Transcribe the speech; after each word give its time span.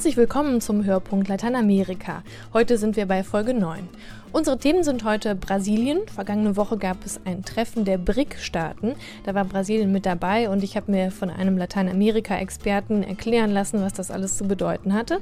Herzlich 0.00 0.16
willkommen 0.16 0.62
zum 0.62 0.86
Hörpunkt 0.86 1.28
Lateinamerika. 1.28 2.22
Heute 2.54 2.78
sind 2.78 2.96
wir 2.96 3.04
bei 3.04 3.22
Folge 3.22 3.52
9. 3.52 3.86
Unsere 4.32 4.56
Themen 4.56 4.82
sind 4.82 5.04
heute 5.04 5.34
Brasilien. 5.34 5.98
Vergangene 6.08 6.56
Woche 6.56 6.78
gab 6.78 7.04
es 7.04 7.20
ein 7.26 7.44
Treffen 7.44 7.84
der 7.84 7.98
BRIC-Staaten. 7.98 8.94
Da 9.26 9.34
war 9.34 9.44
Brasilien 9.44 9.92
mit 9.92 10.06
dabei 10.06 10.48
und 10.48 10.64
ich 10.64 10.74
habe 10.74 10.90
mir 10.90 11.10
von 11.10 11.28
einem 11.28 11.58
Lateinamerika-Experten 11.58 13.02
erklären 13.02 13.50
lassen, 13.50 13.82
was 13.82 13.92
das 13.92 14.10
alles 14.10 14.38
zu 14.38 14.44
bedeuten 14.44 14.94
hatte. 14.94 15.20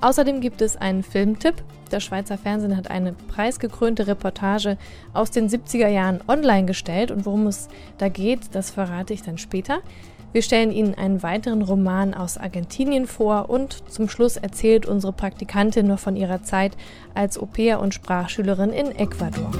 Außerdem 0.00 0.40
gibt 0.40 0.60
es 0.60 0.76
einen 0.76 1.04
Filmtipp. 1.04 1.62
Das 1.90 2.02
Schweizer 2.02 2.36
Fernsehen 2.36 2.76
hat 2.76 2.90
eine 2.90 3.12
preisgekrönte 3.12 4.08
Reportage 4.08 4.76
aus 5.12 5.30
den 5.30 5.48
70er 5.48 5.86
Jahren 5.86 6.20
online 6.26 6.66
gestellt 6.66 7.12
und 7.12 7.26
worum 7.26 7.46
es 7.46 7.68
da 7.98 8.08
geht, 8.08 8.40
das 8.56 8.72
verrate 8.72 9.14
ich 9.14 9.22
dann 9.22 9.38
später. 9.38 9.82
Wir 10.36 10.42
stellen 10.42 10.70
Ihnen 10.70 10.94
einen 10.94 11.22
weiteren 11.22 11.62
Roman 11.62 12.12
aus 12.12 12.36
Argentinien 12.36 13.06
vor 13.06 13.48
und 13.48 13.90
zum 13.90 14.06
Schluss 14.10 14.36
erzählt 14.36 14.84
unsere 14.84 15.14
Praktikantin 15.14 15.86
noch 15.86 15.98
von 15.98 16.14
ihrer 16.14 16.42
Zeit 16.42 16.76
als 17.14 17.38
Au-pair 17.38 17.80
und 17.80 17.94
Sprachschülerin 17.94 18.68
in 18.68 18.94
Ecuador. 18.94 19.50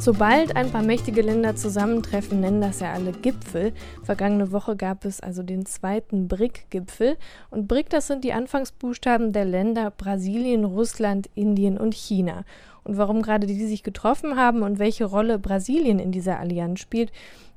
Sobald 0.00 0.56
ein 0.56 0.70
paar 0.70 0.82
mächtige 0.82 1.20
Länder 1.20 1.56
zusammentreffen, 1.56 2.40
nennen 2.40 2.62
das 2.62 2.80
ja 2.80 2.94
alle 2.94 3.12
Gipfel. 3.12 3.74
Vergangene 4.02 4.50
Woche 4.50 4.74
gab 4.74 5.04
es 5.04 5.20
also 5.20 5.42
den 5.42 5.66
zweiten 5.66 6.26
BRIC-Gipfel. 6.26 7.18
Und 7.50 7.68
BRIC, 7.68 7.90
das 7.90 8.06
sind 8.06 8.24
die 8.24 8.32
Anfangsbuchstaben 8.32 9.34
der 9.34 9.44
Länder 9.44 9.90
Brasilien, 9.90 10.64
Russland, 10.64 11.28
Indien 11.34 11.76
und 11.76 11.94
China. 11.94 12.44
Und 12.82 12.96
warum 12.96 13.20
gerade 13.20 13.46
die 13.46 13.66
sich 13.66 13.82
getroffen 13.82 14.36
haben 14.36 14.62
und 14.62 14.78
welche 14.78 15.04
Rolle 15.04 15.38
Brasilien 15.38 15.98
in 15.98 16.12
dieser 16.12 16.40
Allianz 16.40 16.80
spielt, 16.80 17.12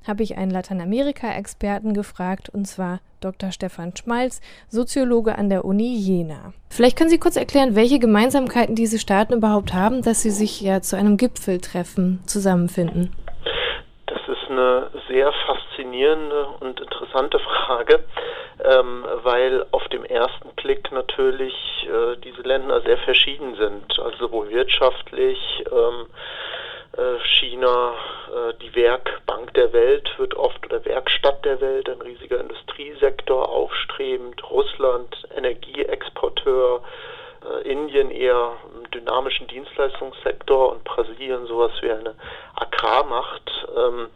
habe 0.07 0.23
ich 0.23 0.37
einen 0.37 0.51
Lateinamerika-Experten 0.51 1.93
gefragt, 1.93 2.49
und 2.49 2.65
zwar 2.65 2.99
Dr. 3.21 3.51
Stefan 3.51 3.95
Schmalz, 3.95 4.41
Soziologe 4.67 5.37
an 5.37 5.49
der 5.49 5.65
Uni 5.65 5.95
Jena. 5.95 6.53
Vielleicht 6.69 6.97
können 6.97 7.09
Sie 7.09 7.19
kurz 7.19 7.37
erklären, 7.37 7.75
welche 7.75 7.99
Gemeinsamkeiten 7.99 8.75
diese 8.75 8.99
Staaten 8.99 9.33
überhaupt 9.33 9.73
haben, 9.73 10.01
dass 10.01 10.21
sie 10.21 10.31
sich 10.31 10.61
ja 10.61 10.81
zu 10.81 10.97
einem 10.97 11.17
Gipfeltreffen 11.17 12.21
zusammenfinden. 12.25 13.15
Das 14.07 14.21
ist 14.27 14.49
eine 14.49 14.89
sehr 15.07 15.31
faszinierende 15.45 16.47
und 16.59 16.79
interessante 16.79 17.39
Frage, 17.65 18.03
ähm, 18.63 19.05
weil 19.23 19.65
auf 19.71 19.87
dem 19.87 20.03
ersten 20.03 20.49
Blick 20.55 20.91
natürlich 20.91 21.53
äh, 21.83 22.17
diese 22.23 22.41
Länder 22.41 22.81
sehr 22.81 22.97
verschieden 22.97 23.55
sind, 23.55 23.99
also 23.99 24.17
sowohl 24.17 24.49
wirtschaftlich, 24.49 25.63
ähm, 25.71 26.07
äh, 26.07 26.62
China, 27.39 27.95
äh, 28.29 28.53
die 28.61 28.75
Werkbank 28.75 29.53
der 29.55 29.73
Welt 29.73 30.13
wird 30.17 30.35
oft 30.35 30.65
oder 30.65 30.85
Werkstatt 30.85 31.43
der 31.43 31.59
Welt, 31.59 31.89
ein 31.89 32.01
riesiger 32.01 32.39
Industriesektor 32.39 33.49
aufstrebend, 33.49 34.43
Russland 34.49 35.27
Energieexporteur, 35.35 36.83
äh, 37.45 37.67
Indien 37.67 38.11
eher 38.11 38.53
im 38.75 38.89
dynamischen 38.91 39.47
Dienstleistungssektor 39.47 40.71
und 40.71 40.83
Brasilien 40.83 41.47
sowas 41.47 41.71
wie 41.81 41.91
eine 41.91 42.15
Agrarmacht. 42.55 43.51
Ähm, 43.75 44.09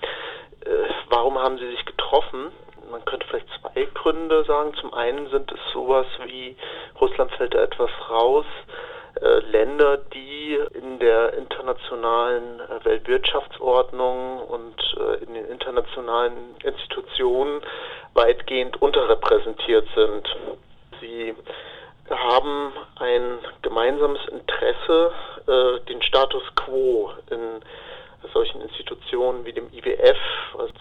warum 1.09 1.39
haben 1.39 1.57
sie 1.57 1.69
sich 1.71 1.85
getroffen? 1.85 2.51
Man 2.91 3.03
könnte 3.05 3.25
vielleicht 3.27 3.47
zwei 3.61 3.87
Gründe 3.93 4.43
sagen. 4.45 4.73
Zum 4.75 4.93
einen 4.93 5.29
sind 5.29 5.51
es 5.51 5.59
sowas 5.73 6.05
wie, 6.25 6.55
Russland 6.99 7.31
fällt 7.31 7.53
da 7.53 7.63
etwas 7.63 7.89
raus, 8.09 8.45
äh, 9.21 9.39
Länder, 9.39 9.97
die 9.97 10.59
in 10.73 10.99
der 10.99 11.33
internationalen 11.33 12.59
äh, 12.59 12.85
Weltwirtschaftsordnung 12.85 14.39
und 14.41 14.75
äh, 14.97 15.23
in 15.23 15.33
den 15.33 15.45
internationalen 15.47 16.55
Institutionen 16.63 17.61
weitgehend 18.13 18.81
unterrepräsentiert 18.81 19.87
sind. 19.95 20.27
Sie 21.01 21.35
haben 22.09 22.73
ein 22.99 23.39
gemeinsames 23.61 24.21
Interesse, 24.29 25.11
den 25.87 26.01
Status 26.01 26.43
quo 26.55 27.11
in 27.29 27.61
solchen 28.33 28.61
Institutionen 28.61 29.45
wie 29.45 29.53
dem 29.53 29.71
IWF 29.71 30.17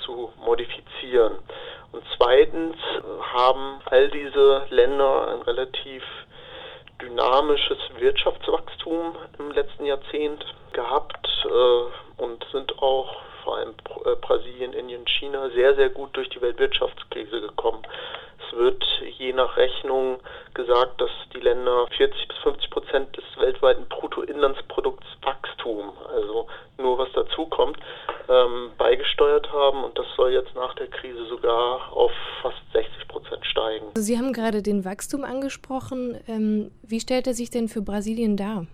zu 0.04 0.32
modifizieren. 0.44 1.36
Und 1.92 2.02
zweitens 2.16 2.76
haben 3.34 3.80
all 3.86 4.08
diese 4.08 4.66
Länder 4.70 5.28
ein 5.28 5.42
relativ 5.42 6.02
dynamisches 7.00 7.78
Wirtschaftswachstum 7.98 9.14
im 9.38 9.50
letzten 9.52 9.86
Jahrzehnt 9.86 10.44
gehabt 10.72 11.28
äh, 11.44 12.22
und 12.22 12.44
sind 12.52 12.78
auch 12.78 13.16
vor 13.44 13.58
allem 13.58 13.74
äh, 14.04 14.16
Brasilien, 14.16 14.72
Indien, 14.72 15.06
China 15.06 15.50
sehr, 15.50 15.74
sehr 15.76 15.90
gut 15.90 16.16
durch 16.16 16.28
die 16.30 16.40
Weltwirtschaftskrise 16.40 17.40
gekommen. 17.40 17.82
Es 18.46 18.56
wird 18.56 18.84
je 19.18 19.32
nach 19.32 19.56
Rechnung 19.56 20.18
gesagt, 20.54 21.00
dass 21.00 21.10
die 21.34 21.40
Länder 21.40 21.86
40 21.96 22.28
bis 22.28 22.36
50 22.38 22.70
Prozent 22.70 23.16
des 23.16 23.24
weltweiten 23.38 23.86
Bruttoinlandsprodukts 23.88 25.06
Wachstum, 25.22 25.92
also 26.14 26.46
nur 26.78 26.98
was 26.98 27.10
dazukommt, 27.12 27.78
ähm, 28.28 28.70
beigesteuert 28.78 29.52
haben 29.52 29.84
und 29.84 29.98
das 29.98 30.06
soll 30.16 30.32
jetzt 30.32 30.54
nach 30.54 30.74
der 30.74 30.86
Krise 30.88 31.26
sogar 31.26 31.92
auf 31.92 32.12
fast 32.42 32.60
60 32.72 33.08
Prozent 33.08 33.44
steigen. 33.46 33.86
Also 33.94 34.02
Sie 34.02 34.18
haben 34.18 34.32
gerade 34.32 34.62
den 34.62 34.84
Wachstum 34.84 35.24
angesprochen. 35.24 36.20
Ähm, 36.28 36.70
wie 36.82 37.00
stellt 37.00 37.26
er 37.26 37.34
sich 37.34 37.50
denn 37.50 37.68
für 37.68 37.82
Brasilien 37.82 38.36
dar? 38.36 38.66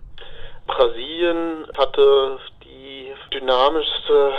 Brasilien 0.67 1.67
hatte 1.77 2.39
dynamischste 3.33 4.33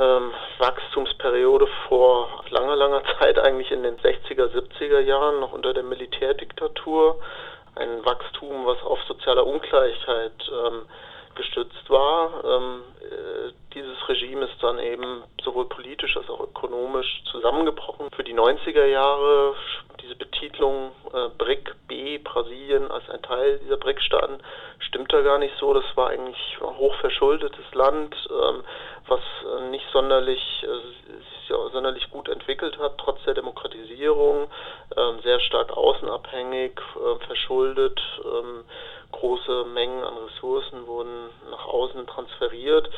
ähm, 0.00 0.32
Wachstumsperiode 0.58 1.66
vor 1.88 2.44
langer, 2.50 2.76
langer 2.76 3.02
Zeit 3.18 3.38
eigentlich 3.38 3.70
in 3.70 3.82
den 3.82 3.96
60er, 3.96 4.48
70er 4.48 5.00
Jahren, 5.00 5.40
noch 5.40 5.52
unter 5.52 5.74
der 5.74 5.82
Militärdiktatur. 5.82 7.18
Ein 7.74 8.04
Wachstum, 8.04 8.64
was 8.64 8.82
auf 8.82 8.98
sozialer 9.02 9.46
Ungleichheit 9.46 10.50
ähm, 10.50 10.82
gestützt 11.36 11.88
war. 11.88 12.44
Ähm, 12.44 12.82
äh, 13.00 13.52
dieses 13.74 14.08
Regime 14.08 14.46
ist 14.46 14.62
dann 14.62 14.78
eben 14.78 15.22
sowohl 15.42 15.66
politisch 15.68 16.16
als 16.16 16.28
auch 16.28 16.40
ökonomisch 16.40 17.22
zusammengebrochen. 17.30 18.10
Für 18.10 18.24
die 18.24 18.34
90er 18.34 18.86
Jahre 18.86 19.54
diese 20.02 20.16
Betitlung 20.16 20.92
äh, 21.12 21.28
BRIC 21.38 21.74
B, 21.86 22.18
Brasilien 22.18 22.90
als 22.90 23.08
ein 23.10 23.22
Teil 23.22 23.58
dieser 23.58 23.76
BRIC-Staaten, 23.76 24.38
stimmt 24.78 25.12
da 25.12 25.20
gar 25.20 25.38
nicht 25.38 25.54
so. 25.58 25.74
Das 25.74 25.84
war 25.94 26.10
eigentlich 26.10 26.58
ein 26.60 26.76
hochverschuldetes 26.76 27.74
Land, 27.74 28.14
ähm, 28.30 28.64
was 29.08 29.20
nicht 29.70 29.86
sonderlich, 29.92 30.64
äh, 30.64 31.52
sonderlich 31.72 32.10
gut 32.10 32.28
entwickelt 32.28 32.78
hat, 32.78 32.98
trotz 32.98 33.22
der 33.24 33.34
Demokratisierung, 33.34 34.48
äh, 34.96 35.22
sehr 35.22 35.40
stark 35.40 35.76
außenabhängig, 35.76 36.72
äh, 36.72 37.26
verschuldet. 37.26 38.00
Ähm, 38.24 38.64
große 39.12 39.64
Mengen 39.72 40.02
an 40.04 40.16
Ressourcen 40.18 40.86
wurden 40.86 41.30
nach 41.50 41.66
außen 41.66 42.06
transferiert. 42.06 42.88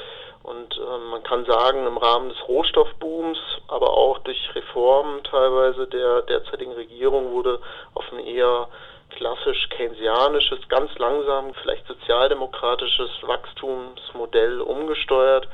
Und 0.43 0.79
äh, 0.79 1.11
man 1.11 1.23
kann 1.23 1.45
sagen, 1.45 1.87
im 1.87 1.99
Rahmen 1.99 2.29
des 2.31 2.49
Rohstoffbooms, 2.49 3.39
aber 3.69 3.93
auch 3.93 4.19
durch 4.21 4.55
Reformen 4.55 5.23
teilweise 5.25 5.87
der 5.87 6.23
derzeitigen 6.23 6.73
Regierung 6.73 7.33
wurde 7.33 7.61
auf 7.95 8.05
ein 8.13 8.21
eher 8.21 8.69
klassisch 9.11 9.69
keynesianisches, 9.71 10.69
ganz 10.69 10.97
langsam, 10.99 11.53
vielleicht 11.55 11.87
sozialdemokratisches 11.87 13.11
Wachstumsmodell 13.23 14.61
umgesteuert. 14.61 15.49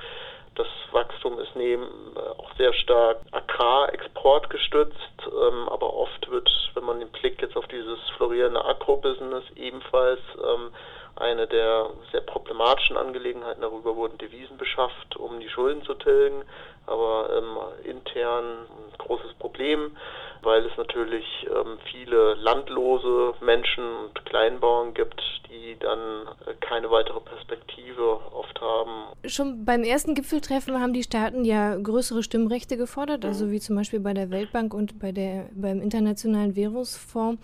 Das 0.54 0.66
Wachstum 0.92 1.40
ist 1.40 1.56
neben 1.56 1.82
äh, 2.14 2.40
auch 2.40 2.52
sehr 2.56 2.72
stark 2.74 3.18
Agrarexport 3.32 4.50
gestützt, 4.50 4.96
ähm, 5.26 5.68
aber 5.68 5.92
oft 5.94 6.30
wird, 6.30 6.48
wenn 6.74 6.84
man 6.84 7.00
den 7.00 7.10
Blick 7.10 7.42
jetzt 7.42 7.56
auf 7.56 7.66
dieses 7.66 7.93
florierende 8.10 8.64
Agrobusiness 8.64 9.44
ebenfalls 9.56 10.20
ähm, 10.38 10.70
eine 11.16 11.46
der 11.46 11.90
sehr 12.10 12.22
problematischen 12.22 12.96
Angelegenheiten. 12.96 13.60
Darüber 13.60 13.94
wurden 13.94 14.18
Devisen 14.18 14.56
beschafft, 14.56 15.16
um 15.16 15.38
die 15.38 15.48
Schulden 15.48 15.82
zu 15.82 15.94
tilgen, 15.94 16.42
aber 16.86 17.30
ähm, 17.36 17.88
intern 17.88 18.44
ein 18.44 18.98
großes 18.98 19.34
Problem, 19.34 19.96
weil 20.42 20.64
es 20.66 20.76
natürlich 20.76 21.24
ähm, 21.46 21.78
viele 21.90 22.34
landlose 22.34 23.34
Menschen 23.40 23.84
und 23.84 24.24
Kleinbauern 24.24 24.92
gibt, 24.92 25.20
die 25.48 25.76
dann 25.78 26.26
äh, 26.46 26.54
keine 26.60 26.90
weitere 26.90 27.20
Perspektive 27.20 28.20
oft 28.32 28.60
haben. 28.60 29.04
Schon 29.26 29.64
beim 29.64 29.84
ersten 29.84 30.14
Gipfeltreffen 30.14 30.80
haben 30.80 30.92
die 30.92 31.04
Staaten 31.04 31.44
ja 31.44 31.76
größere 31.76 32.22
Stimmrechte 32.22 32.76
gefordert, 32.76 33.22
mhm. 33.22 33.28
also 33.28 33.50
wie 33.50 33.60
zum 33.60 33.76
Beispiel 33.76 34.00
bei 34.00 34.14
der 34.14 34.30
Weltbank 34.30 34.74
und 34.74 34.98
bei 34.98 35.12
der, 35.12 35.48
beim 35.54 35.80
Internationalen 35.80 36.56
Währungsfonds. 36.56 37.40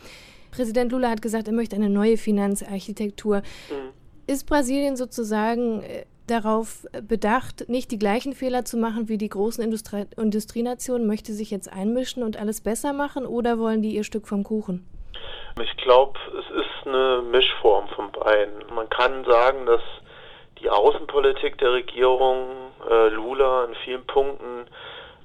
Präsident 0.50 0.92
Lula 0.92 1.10
hat 1.10 1.22
gesagt, 1.22 1.48
er 1.48 1.54
möchte 1.54 1.76
eine 1.76 1.90
neue 1.90 2.16
Finanzarchitektur. 2.16 3.38
Mhm. 3.38 3.90
Ist 4.26 4.46
Brasilien 4.48 4.96
sozusagen 4.96 5.82
äh, 5.82 6.04
darauf 6.26 6.86
bedacht, 7.02 7.68
nicht 7.68 7.90
die 7.90 7.98
gleichen 7.98 8.32
Fehler 8.32 8.64
zu 8.64 8.76
machen 8.76 9.08
wie 9.08 9.18
die 9.18 9.28
großen 9.28 9.62
Industrie 9.62 10.06
Industrienationen, 10.16 11.06
möchte 11.06 11.32
sich 11.32 11.50
jetzt 11.50 11.72
einmischen 11.72 12.22
und 12.22 12.36
alles 12.36 12.60
besser 12.60 12.92
machen 12.92 13.26
oder 13.26 13.58
wollen 13.58 13.82
die 13.82 13.94
ihr 13.94 14.04
Stück 14.04 14.28
vom 14.28 14.44
Kuchen? 14.44 14.86
Ich 15.60 15.76
glaube, 15.78 16.18
es 16.38 16.56
ist 16.56 16.86
eine 16.86 17.22
Mischform 17.22 17.88
von 17.88 18.12
beiden. 18.12 18.74
Man 18.74 18.88
kann 18.88 19.24
sagen, 19.24 19.66
dass 19.66 19.82
die 20.60 20.70
Außenpolitik 20.70 21.58
der 21.58 21.72
Regierung 21.72 22.46
äh, 22.88 23.08
Lula 23.08 23.64
in 23.64 23.74
vielen 23.84 24.06
Punkten 24.06 24.66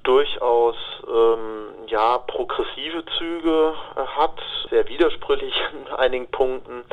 durchaus 0.05 0.75
ähm, 1.07 1.87
ja 1.87 2.19
progressive 2.19 3.03
Züge 3.17 3.73
äh, 3.95 3.99
hat, 3.99 4.39
sehr 4.69 4.87
widersprüchlich 4.87 5.53
in 5.73 5.93
einigen 5.93 6.27
Punkten. 6.31 6.85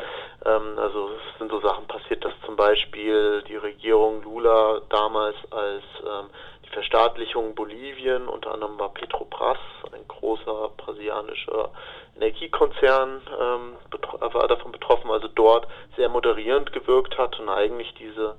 Ähm, 0.45 0.77
also 0.77 1.11
es 1.11 1.37
sind 1.39 1.51
so 1.51 1.61
Sachen 1.61 1.87
passiert, 1.87 2.25
dass 2.25 2.33
zum 2.45 2.55
Beispiel 2.55 3.43
die 3.47 3.55
Regierung 3.55 4.23
Lula 4.23 4.81
damals 4.89 5.35
als 5.51 5.83
ähm, 6.01 6.29
die 6.65 6.69
Verstaatlichung 6.69 7.55
Bolivien, 7.55 8.27
unter 8.27 8.53
anderem 8.53 8.79
war 8.79 8.93
Petrobras, 8.93 9.59
ein 9.91 10.07
großer 10.07 10.71
brasilianischer 10.75 11.69
Energiekonzern, 12.15 13.21
ähm, 13.39 13.75
war 14.19 14.47
davon 14.47 14.71
betroffen, 14.71 15.09
also 15.09 15.27
dort 15.27 15.67
sehr 15.95 16.09
moderierend 16.09 16.71
gewirkt 16.71 17.17
hat 17.17 17.39
und 17.39 17.49
eigentlich 17.49 17.93
diese, 17.95 18.35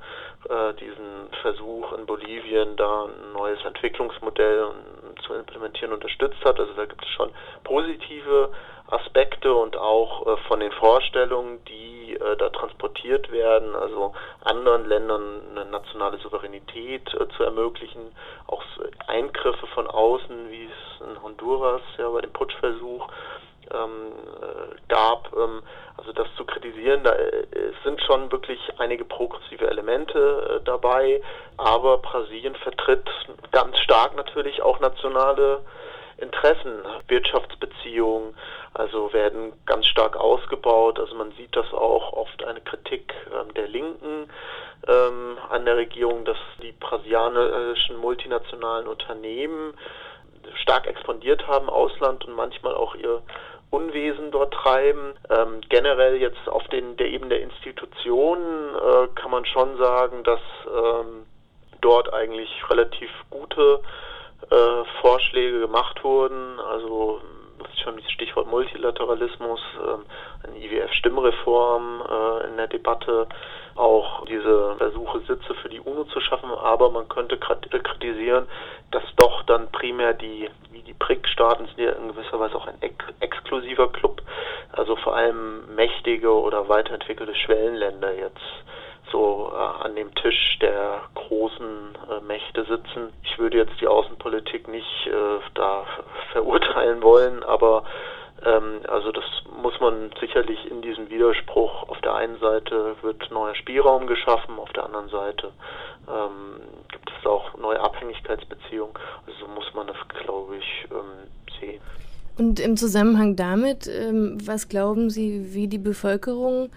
äh, 0.49 0.75
diesen 0.75 1.29
Versuch 1.43 1.93
in 1.93 2.07
Bolivien 2.07 2.77
da 2.77 3.05
ein 3.05 3.33
neues 3.33 3.63
Entwicklungsmodell 3.65 4.71
zu 5.27 5.35
implementieren 5.35 5.93
unterstützt 5.93 6.45
hat. 6.45 6.59
Also 6.59 6.73
da 6.75 6.87
gibt 6.87 7.03
es 7.03 7.11
schon 7.11 7.31
positive 7.65 8.51
Aspekte 8.89 9.53
und 9.55 9.77
auch 9.77 10.27
äh, 10.27 10.37
von 10.47 10.61
den 10.61 10.73
Vorstellungen, 10.73 11.65
die 11.65 12.15
äh, 12.15 12.37
da 12.37 12.51
transportiert 12.51 13.31
werden, 13.33 13.75
also 13.75 14.13
anderen 14.45 14.87
Ländern 14.87 15.41
eine 15.51 15.65
nationale 15.65 16.19
Souveränität 16.19 17.13
äh, 17.15 17.29
zu 17.37 17.43
ermöglichen, 17.45 18.15
auch 18.47 18.63
Eingriffe 19.07 19.67
von 19.69 19.87
außen, 19.87 20.51
wie 20.51 20.67
es 20.67 21.09
in 21.09 21.23
Honduras 21.23 21.83
ja 21.99 22.09
bei 22.11 22.21
dem 22.21 22.33
Putschversuch 22.33 23.09
ähm, 23.73 24.13
äh, 24.41 24.77
gab. 24.89 25.33
Ähm, 25.37 25.63
also 25.97 26.13
das 26.13 26.29
zu 26.37 26.45
kritisieren, 26.45 27.05
da 27.05 27.13
äh, 27.13 27.47
sind 27.85 28.01
schon 28.03 28.31
wirklich 28.33 28.59
einige 28.79 29.05
progressive 29.05 29.69
Elemente 29.69 30.59
äh, 30.61 30.65
dabei, 30.65 31.23
aber 31.57 31.99
Brasilien 31.99 32.55
vertritt 32.57 33.09
ganz 33.53 33.79
stark 33.79 34.17
natürlich 34.17 34.63
auch 34.63 34.81
nationale 34.81 35.61
Interessen, 36.19 36.83
Wirtschaftsbeziehungen, 37.09 38.37
also 38.73 39.13
werden 39.13 39.53
ganz 39.67 39.87
stark 39.87 40.17
ausgebaut. 40.17 40.99
Also 40.99 41.15
man 41.17 41.33
sieht 41.33 41.55
das 41.57 41.73
auch 41.73 42.13
oft 42.13 42.45
eine 42.45 42.61
Kritik 42.61 43.13
ähm, 43.33 43.53
der 43.55 43.69
Linken 43.69 44.29
ähm, 44.87 45.39
an 45.51 45.65
der 45.65 45.77
Regierung, 45.77 46.25
dass 46.25 46.39
die 46.63 46.73
brasilianischen 46.73 47.97
multinationalen 47.97 48.87
Unternehmen 48.87 49.75
stark 50.55 50.87
expandiert 50.87 51.47
haben, 51.47 51.69
Ausland 51.69 52.25
und 52.27 52.35
manchmal 52.35 52.75
auch 52.75 52.95
ihr 52.95 53.23
Unwesen 53.75 54.31
dort 54.31 54.55
treiben. 54.55 55.15
Ähm, 55.31 55.61
generell 55.69 56.17
jetzt 56.17 56.49
auf 56.49 56.67
den, 56.69 56.97
der 56.97 57.09
Ebene 57.09 57.31
der 57.31 57.43
Institutionen 57.43 58.75
äh, 58.75 59.09
kann 59.15 59.31
man 59.31 59.45
schon 59.45 59.77
sagen, 59.79 60.23
dass 60.23 60.41
ähm, 60.67 61.27
dort 61.81 62.13
eigentlich 62.13 62.51
relativ 62.71 63.11
gute 63.31 63.81
äh, 64.51 64.85
Vorschläge 65.01 65.61
gemacht 65.61 66.05
wurden. 66.05 66.61
Also 66.61 67.21
schon 67.83 67.97
das 67.97 68.11
Stichwort 68.11 68.49
Multilateralismus, 68.49 69.61
äh, 69.79 70.47
eine 70.49 70.59
IWF-Stimmreform 70.59 72.03
äh, 72.03 72.47
in 72.49 72.57
der 72.57 72.69
Debatte, 72.69 73.27
auch 73.75 74.25
diese 74.27 74.77
Versuche, 74.77 75.21
Sitze 75.21 75.55
für 75.55 75.69
die 75.69 75.81
UNO 75.81 76.05
zu 76.05 76.21
schaffen, 76.21 76.51
aber 76.51 76.91
man 76.91 77.09
könnte 77.09 77.39
kritisieren, 77.39 78.47
dass 78.93 79.03
doch 79.17 79.43
dann 79.43 79.71
primär 79.73 80.15
die 80.15 80.49
die 80.87 80.93
BRIC-Staaten 80.93 81.67
sind 81.67 81.79
ja 81.79 81.93
in 81.93 82.09
gewisser 82.09 82.39
Weise 82.39 82.57
auch 82.57 82.67
ein 82.67 82.81
ex 82.81 82.95
exklusiver 83.21 83.89
Club, 83.89 84.23
also 84.73 84.97
vor 84.97 85.17
allem 85.17 85.75
mächtige 85.75 86.33
oder 86.33 86.69
weiterentwickelte 86.69 87.35
Schwellenländer 87.35 88.15
jetzt 88.15 88.41
so 89.11 89.53
äh, 89.53 89.85
an 89.85 89.95
dem 89.95 90.15
Tisch 90.15 90.59
der 90.61 91.03
großen 91.15 91.67
äh, 92.11 92.21
Mächte 92.27 92.65
sitzen. 92.65 93.13
Ich 93.23 93.39
würde 93.39 93.59
jetzt 93.59 93.81
die 93.81 93.87
Außenpolitik 93.87 94.69
nicht 94.69 95.07
äh, 95.07 95.41
da 95.55 95.85
verurteilen 96.33 97.03
wollen, 97.03 97.43
aber 97.43 97.85
ähm, 98.45 98.81
also 98.89 99.13
das 99.13 99.25
muss 99.63 99.79
man 99.81 100.11
sicherlich 100.21 100.59
in 100.71 100.83
diesem 100.83 101.11
Widerspruch. 101.11 101.89
Auf 101.89 102.01
der 102.01 102.15
einen 102.15 102.39
Seite 102.39 102.97
wird 103.03 103.31
neuer 103.31 103.55
Spielraum 103.55 104.07
geschaffen, 104.07 104.59
auf 104.59 104.73
der 104.73 104.85
anderen 104.85 105.09
Seite 105.09 105.53
ähm, 106.09 106.61
gibt 106.91 107.11
es 107.19 107.27
auch 107.27 107.57
neue 107.59 107.81
Abhängigkeitsbeziehungen. 107.81 108.95
Also 109.27 109.47
muss 109.55 109.73
man 109.75 109.87
das, 109.87 109.97
glaube 110.25 110.57
ich, 110.57 110.87
ähm, 110.91 111.31
sehen. 111.61 111.81
Und 112.37 112.59
im 112.59 112.77
Zusammenhang 112.77 113.37
damit, 113.37 113.87
ähm, 113.87 114.39
was 114.45 114.69
glauben 114.69 115.09
Sie, 115.09 115.55
wie 115.55 115.69
die 115.69 115.79
Bevölkerung, 115.79 116.71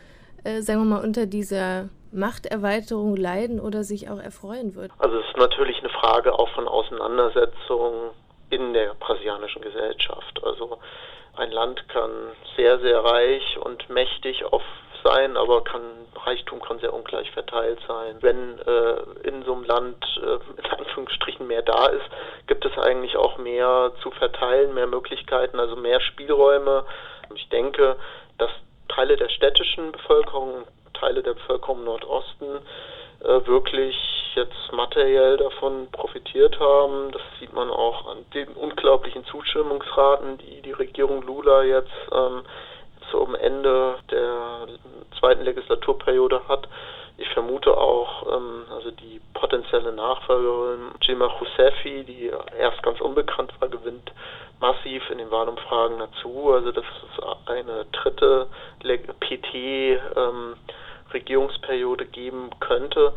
sagen 0.59 0.80
wir 0.80 0.97
mal, 0.97 1.03
unter 1.03 1.25
dieser 1.25 1.89
Machterweiterung 2.12 3.15
leiden 3.15 3.59
oder 3.59 3.83
sich 3.83 4.09
auch 4.09 4.19
erfreuen 4.19 4.75
wird? 4.75 4.92
Also 5.00 5.19
es 5.19 5.27
ist 5.27 5.38
natürlich 5.38 5.80
eine 5.80 5.89
Frage 5.89 6.33
auch 6.38 6.50
von 6.50 6.68
Auseinandersetzungen 6.68 8.12
in 8.50 8.74
der 8.74 8.94
brasilianischen 8.95 9.62
Gesellschaft. 9.62 10.42
Also 10.44 10.80
ein 11.36 11.51
Land 11.51 11.88
kann 11.89 12.12
sehr, 12.56 12.80
sehr 12.80 13.04
reich 13.04 13.57
und 13.59 13.89
mächtig 13.89 14.44
auf 14.45 14.63
sein, 15.04 15.38
aber 15.38 15.63
kann, 15.63 15.81
Reichtum 16.15 16.62
kann 16.62 16.80
sehr 16.80 16.94
ungleich 16.94 17.31
verteilt 17.31 17.80
sein. 17.88 18.18
Wenn 18.21 18.59
äh, 18.59 19.27
in 19.27 19.44
so 19.44 19.54
einem 19.54 19.63
Land 19.63 20.06
äh, 20.21 20.59
in 20.59 20.65
Anführungsstrichen 20.65 21.48
mehr 21.48 21.62
da 21.62 21.88
ist, 21.88 22.06
gibt 22.48 22.65
es 22.65 22.77
eigentlich 22.77 23.15
auch 23.15 23.38
mehr 23.38 23.92
zu 24.01 24.12
verteilen, 24.12 24.74
mehr 24.74 24.88
Möglichkeiten, 24.88 25.59
also 25.59 25.75
mehr 25.75 26.01
Spielräume. 26.01 26.86
Ich 27.36 27.48
denke, 27.50 27.95
dass 28.38 28.51
Teile 28.89 29.18
der 29.18 29.30
städtischen 29.30 29.92
Bevölkerung, 29.92 30.65
Teile 30.93 31.23
der 31.23 31.33
Bevölkerung 31.33 31.79
im 31.79 31.85
Nordosten 31.85 32.45
äh, 33.21 33.45
wirklich 33.45 33.95
jetzt 34.35 34.71
materiell 34.71 35.37
davon 35.37 35.87
profitiert 35.91 36.59
haben. 36.59 37.11
Das 37.11 37.21
sieht 37.39 37.53
man 37.53 37.69
auch 37.69 38.07
an 38.11 38.17
den 38.33 38.49
unglaublichen 38.49 39.25
Zustimmungsraten, 39.25 40.37
die 40.37 40.61
die 40.61 40.71
Regierung 40.71 41.23
Lula 41.23 41.63
jetzt 41.63 41.91
ähm, 42.11 42.43
zum 43.11 43.35
Ende 43.35 43.95
der 44.11 44.67
zweiten 45.19 45.43
Legislaturperiode 45.43 46.47
hat. 46.47 46.67
Ich 47.17 47.27
vermute 47.29 47.75
auch, 47.75 48.31
ähm, 48.31 48.65
also 48.71 48.91
die 48.91 49.19
potenzielle 49.33 49.91
Nachfolgerin 49.91 50.91
Jima 51.01 51.25
Roussefi, 51.25 52.03
die 52.03 52.31
erst 52.57 52.83
ganz 52.83 53.01
unbekannt 53.01 53.51
war, 53.59 53.69
gewinnt 53.69 54.13
massiv 54.59 55.09
in 55.09 55.17
den 55.17 55.31
Wahlumfragen 55.31 55.97
dazu. 55.99 56.51
Also 56.53 56.71
das 56.71 56.85
ist 56.85 57.19
eine 57.47 57.85
dritte 57.91 58.47
PT-Regierungsperiode 59.19 62.03
ähm, 62.03 62.11
geben 62.11 62.51
könnte. 62.59 63.13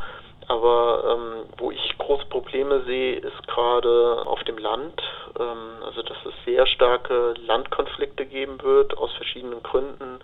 Aber 0.50 1.04
ähm, 1.06 1.44
wo 1.58 1.70
ich 1.70 1.96
große 1.98 2.26
Probleme 2.26 2.82
sehe, 2.82 3.14
ist 3.20 3.46
gerade 3.46 4.20
auf 4.26 4.42
dem 4.42 4.58
Land. 4.58 5.00
Ähm, 5.38 5.84
also 5.84 6.02
dass 6.02 6.16
es 6.26 6.34
sehr 6.44 6.66
starke 6.66 7.34
Landkonflikte 7.46 8.26
geben 8.26 8.60
wird 8.60 8.98
aus 8.98 9.12
verschiedenen 9.12 9.62
Gründen. 9.62 10.18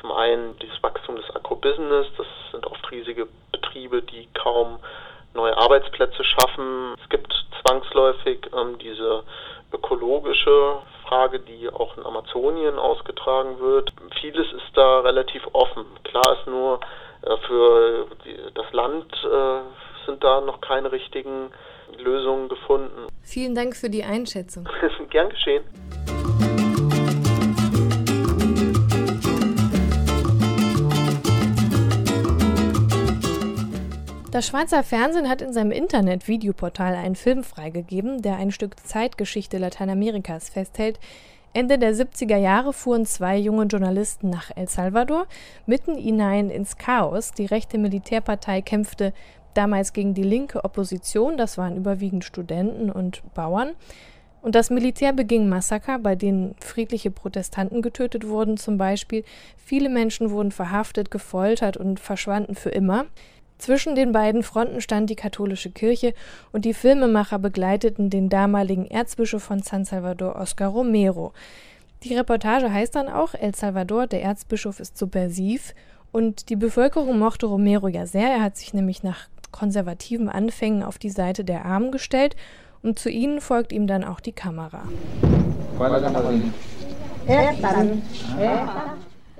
Zum 0.00 0.12
einen 0.12 0.58
dieses 0.60 0.82
Wachstum 0.82 1.16
des 1.16 1.28
Agrobusiness, 1.36 2.06
das 2.16 2.26
sind 2.52 2.66
oft 2.66 2.90
riesige 2.90 3.28
Betriebe, 3.52 4.00
die 4.00 4.26
kaum 4.32 4.78
neue 5.34 5.54
Arbeitsplätze 5.58 6.24
schaffen. 6.24 6.94
Es 7.02 7.10
gibt 7.10 7.34
zwangsläufig 7.60 8.48
ähm, 8.58 8.78
diese 8.78 9.24
ökologische 9.74 10.78
Frage, 11.06 11.38
die 11.38 11.68
auch 11.68 11.98
in 11.98 12.06
Amazonien 12.06 12.78
ausgetragen 12.78 13.60
wird. 13.60 13.92
Vieles 14.22 14.50
ist 14.54 14.70
da 14.72 15.00
relativ 15.00 15.46
offen. 15.52 15.84
Klar 16.04 16.38
ist 16.38 16.46
nur, 16.46 16.80
äh, 17.22 17.36
für 17.46 18.06
das 18.54 18.72
Land 18.72 19.12
äh, 19.24 20.06
sind 20.06 20.22
da 20.22 20.40
noch 20.40 20.60
keine 20.60 20.92
richtigen 20.92 21.50
Lösungen 21.98 22.48
gefunden. 22.48 23.06
Vielen 23.22 23.54
Dank 23.54 23.76
für 23.76 23.90
die 23.90 24.04
Einschätzung. 24.04 24.68
Gern 25.10 25.28
geschehen. 25.30 25.64
Das 34.36 34.48
Schweizer 34.48 34.82
Fernsehen 34.82 35.30
hat 35.30 35.40
in 35.40 35.54
seinem 35.54 35.70
Internet-Videoportal 35.70 36.94
einen 36.94 37.16
Film 37.16 37.42
freigegeben, 37.42 38.20
der 38.20 38.36
ein 38.36 38.50
Stück 38.50 38.78
Zeitgeschichte 38.78 39.56
Lateinamerikas 39.56 40.50
festhält, 40.50 41.00
Ende 41.56 41.78
der 41.78 41.94
70er 41.94 42.36
Jahre 42.36 42.74
fuhren 42.74 43.06
zwei 43.06 43.38
junge 43.38 43.64
Journalisten 43.64 44.28
nach 44.28 44.50
El 44.54 44.68
Salvador, 44.68 45.26
mitten 45.64 45.96
hinein 45.96 46.50
ins 46.50 46.76
Chaos. 46.76 47.30
Die 47.32 47.46
rechte 47.46 47.78
Militärpartei 47.78 48.60
kämpfte 48.60 49.14
damals 49.54 49.94
gegen 49.94 50.12
die 50.12 50.22
linke 50.22 50.66
Opposition, 50.66 51.38
das 51.38 51.56
waren 51.56 51.78
überwiegend 51.78 52.26
Studenten 52.26 52.90
und 52.90 53.22
Bauern. 53.32 53.70
Und 54.42 54.54
das 54.54 54.68
Militär 54.68 55.14
beging 55.14 55.48
Massaker, 55.48 55.98
bei 55.98 56.14
denen 56.14 56.56
friedliche 56.60 57.10
Protestanten 57.10 57.80
getötet 57.80 58.28
wurden 58.28 58.58
zum 58.58 58.76
Beispiel. 58.76 59.24
Viele 59.56 59.88
Menschen 59.88 60.30
wurden 60.30 60.52
verhaftet, 60.52 61.10
gefoltert 61.10 61.78
und 61.78 62.00
verschwanden 62.00 62.54
für 62.54 62.68
immer. 62.68 63.06
Zwischen 63.58 63.94
den 63.94 64.12
beiden 64.12 64.42
Fronten 64.42 64.80
stand 64.80 65.08
die 65.10 65.16
katholische 65.16 65.70
Kirche 65.70 66.14
und 66.52 66.64
die 66.64 66.74
Filmemacher 66.74 67.38
begleiteten 67.38 68.10
den 68.10 68.28
damaligen 68.28 68.86
Erzbischof 68.86 69.42
von 69.42 69.62
San 69.62 69.84
Salvador, 69.84 70.36
Oscar 70.36 70.68
Romero. 70.68 71.32
Die 72.02 72.14
Reportage 72.14 72.72
heißt 72.72 72.94
dann 72.94 73.08
auch 73.08 73.34
El 73.34 73.54
Salvador, 73.54 74.06
der 74.06 74.22
Erzbischof 74.22 74.80
ist 74.80 74.98
subversiv 74.98 75.74
und 76.12 76.50
die 76.50 76.56
Bevölkerung 76.56 77.18
mochte 77.18 77.46
Romero 77.46 77.88
ja 77.88 78.06
sehr. 78.06 78.30
Er 78.30 78.42
hat 78.42 78.56
sich 78.56 78.74
nämlich 78.74 79.02
nach 79.02 79.28
konservativen 79.52 80.28
Anfängen 80.28 80.82
auf 80.82 80.98
die 80.98 81.10
Seite 81.10 81.44
der 81.44 81.64
Armen 81.64 81.90
gestellt 81.90 82.36
Und 82.82 82.98
zu 82.98 83.10
ihnen 83.10 83.40
folgt 83.40 83.72
ihm 83.72 83.86
dann 83.86 84.04
auch 84.04 84.20
die 84.20 84.32
Kamera. 84.32 84.82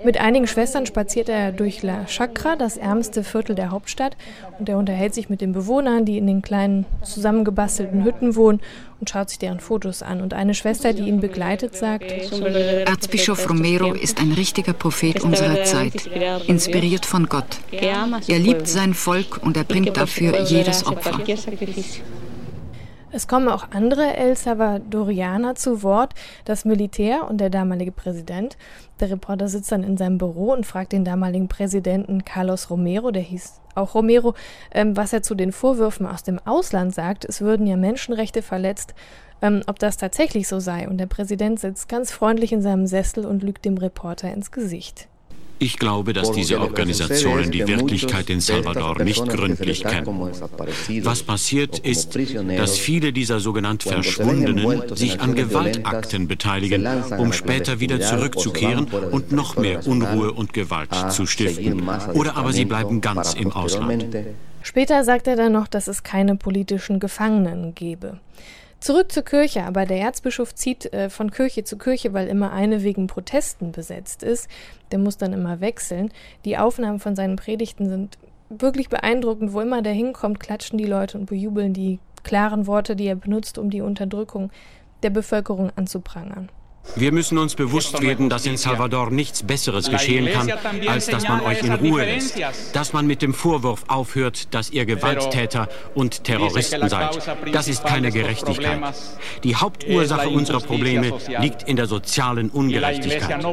Mit 0.03 0.19
einigen 0.19 0.45
Schwestern 0.45 0.85
spaziert 0.85 1.27
er 1.27 1.51
durch 1.51 1.81
La 1.81 2.05
Chacra, 2.05 2.55
das 2.55 2.77
ärmste 2.77 3.23
Viertel 3.23 3.55
der 3.55 3.71
Hauptstadt, 3.71 4.15
und 4.59 4.69
er 4.69 4.77
unterhält 4.77 5.15
sich 5.15 5.27
mit 5.29 5.41
den 5.41 5.53
Bewohnern, 5.53 6.05
die 6.05 6.19
in 6.19 6.27
den 6.27 6.43
kleinen 6.43 6.85
zusammengebastelten 7.03 8.03
Hütten 8.03 8.35
wohnen, 8.35 8.61
und 8.99 9.09
schaut 9.09 9.29
sich 9.29 9.39
deren 9.39 9.59
Fotos 9.59 10.03
an. 10.03 10.21
Und 10.21 10.33
eine 10.35 10.53
Schwester, 10.53 10.93
die 10.93 11.07
ihn 11.07 11.19
begleitet, 11.19 11.75
sagt: 11.75 12.11
Erzbischof 12.11 13.49
Romero 13.49 13.93
ist 13.93 14.19
ein 14.19 14.33
richtiger 14.33 14.73
Prophet 14.73 15.23
unserer 15.23 15.63
Zeit, 15.63 16.07
inspiriert 16.47 17.05
von 17.05 17.27
Gott. 17.27 17.57
Er 17.71 18.39
liebt 18.39 18.67
sein 18.67 18.93
Volk 18.93 19.39
und 19.43 19.57
er 19.57 19.63
bringt 19.63 19.97
dafür 19.97 20.43
jedes 20.43 20.85
Opfer. 20.85 21.19
Es 23.09 23.27
kommen 23.27 23.47
auch 23.47 23.71
andere 23.71 24.17
El 24.17 24.35
Salvadorianer 24.35 25.55
zu 25.55 25.81
Wort, 25.81 26.13
das 26.43 26.65
Militär 26.65 27.29
und 27.29 27.37
der 27.37 27.49
damalige 27.49 27.93
Präsident. 27.93 28.57
Der 28.99 29.09
Reporter 29.09 29.47
sitzt 29.47 29.71
dann 29.71 29.83
in 29.83 29.95
seinem 29.95 30.17
Büro 30.17 30.51
und 30.51 30.65
fragt 30.65 30.91
den 30.91 31.05
damaligen 31.05 31.47
Präsidenten 31.47 32.25
Carlos 32.25 32.69
Romero, 32.69 33.11
der 33.11 33.21
hieß 33.21 33.61
auch 33.75 33.95
Romero, 33.95 34.33
ähm, 34.71 34.97
was 34.97 35.13
er 35.13 35.21
zu 35.21 35.35
den 35.35 35.53
Vorwürfen 35.53 36.05
aus 36.05 36.23
dem 36.23 36.39
Ausland 36.45 36.93
sagt. 36.93 37.23
Es 37.23 37.39
würden 37.39 37.65
ja 37.65 37.77
Menschenrechte 37.77 38.41
verletzt, 38.41 38.93
ähm, 39.41 39.61
ob 39.67 39.79
das 39.79 39.95
tatsächlich 39.95 40.49
so 40.49 40.59
sei. 40.59 40.89
Und 40.89 40.97
der 40.97 41.05
Präsident 41.05 41.61
sitzt 41.61 41.87
ganz 41.87 42.11
freundlich 42.11 42.51
in 42.51 42.61
seinem 42.61 42.87
Sessel 42.87 43.25
und 43.25 43.41
lügt 43.41 43.63
dem 43.63 43.77
Reporter 43.77 44.33
ins 44.33 44.51
Gesicht. 44.51 45.07
Ich 45.59 45.77
glaube, 45.77 46.13
dass 46.13 46.31
diese 46.31 46.59
Organisationen 46.59 47.51
die 47.51 47.67
Wirklichkeit 47.67 48.29
in 48.29 48.41
Salvador 48.41 49.03
nicht 49.03 49.27
gründlich 49.27 49.83
kennen. 49.83 50.31
Was 51.01 51.23
passiert 51.23 51.79
ist, 51.79 52.17
dass 52.57 52.77
viele 52.77 53.11
dieser 53.13 53.39
sogenannt 53.39 53.83
Verschwundenen 53.83 54.95
sich 54.95 55.19
an 55.19 55.35
Gewaltakten 55.35 56.27
beteiligen, 56.27 56.87
um 57.17 57.33
später 57.33 57.79
wieder 57.79 57.99
zurückzukehren 57.99 58.85
und 59.11 59.31
noch 59.31 59.57
mehr 59.57 59.85
Unruhe 59.87 60.31
und 60.31 60.53
Gewalt 60.53 60.89
zu 61.11 61.25
stiften. 61.25 61.87
Oder 62.13 62.37
aber 62.37 62.53
sie 62.53 62.65
bleiben 62.65 63.01
ganz 63.01 63.33
im 63.33 63.51
Ausland. 63.51 64.05
Später 64.61 65.03
sagt 65.03 65.27
er 65.27 65.37
dann 65.37 65.53
noch, 65.53 65.67
dass 65.67 65.87
es 65.87 66.03
keine 66.03 66.35
politischen 66.35 66.99
Gefangenen 66.99 67.73
gebe. 67.73 68.19
Zurück 68.79 69.11
zur 69.11 69.23
Kirche, 69.23 69.63
aber 69.63 69.85
der 69.85 69.99
Erzbischof 69.99 70.53
zieht 70.53 70.93
äh, 70.93 71.09
von 71.09 71.31
Kirche 71.31 71.63
zu 71.63 71.77
Kirche, 71.77 72.13
weil 72.13 72.27
immer 72.27 72.51
eine 72.51 72.83
wegen 72.83 73.07
Protesten 73.07 73.71
besetzt 73.71 74.21
ist. 74.21 74.47
Der 74.91 74.99
muss 74.99 75.17
dann 75.17 75.33
immer 75.33 75.61
wechseln. 75.61 76.11
Die 76.45 76.57
Aufnahmen 76.57 76.99
von 76.99 77.15
seinen 77.15 77.37
Predigten 77.37 77.89
sind 77.89 78.17
wirklich 78.49 78.89
beeindruckend. 78.89 79.53
Wo 79.53 79.61
immer 79.61 79.81
der 79.81 79.93
hinkommt, 79.93 80.39
klatschen 80.39 80.77
die 80.77 80.85
Leute 80.85 81.17
und 81.17 81.25
bejubeln 81.25 81.73
die 81.73 81.99
klaren 82.23 82.67
Worte, 82.67 82.95
die 82.95 83.07
er 83.07 83.15
benutzt, 83.15 83.57
um 83.57 83.71
die 83.71 83.81
Unterdrückung 83.81 84.51
der 85.01 85.09
Bevölkerung 85.09 85.71
anzuprangern. 85.75 86.49
Wir 86.95 87.11
müssen 87.11 87.37
uns 87.37 87.55
bewusst 87.55 88.01
werden, 88.01 88.29
dass 88.29 88.45
in 88.45 88.57
Salvador 88.57 89.11
nichts 89.11 89.43
Besseres 89.43 89.89
geschehen 89.89 90.31
kann, 90.31 90.51
als 90.87 91.07
dass 91.07 91.27
man 91.27 91.41
euch 91.41 91.61
in 91.61 91.73
Ruhe 91.73 92.05
lässt, 92.05 92.39
dass 92.73 92.93
man 92.93 93.05
mit 93.05 93.21
dem 93.21 93.33
Vorwurf 93.33 93.83
aufhört, 93.87 94.53
dass 94.53 94.71
ihr 94.71 94.85
Gewalttäter 94.85 95.67
und 95.93 96.23
Terroristen 96.23 96.89
seid. 96.89 97.19
Das 97.51 97.67
ist 97.67 97.85
keine 97.85 98.11
Gerechtigkeit. 98.11 98.79
Die 99.43 99.55
Hauptursache 99.55 100.29
unserer 100.29 100.59
Probleme 100.59 101.13
liegt 101.39 101.63
in 101.63 101.75
der 101.75 101.87
sozialen 101.87 102.49
Ungerechtigkeit. 102.49 103.45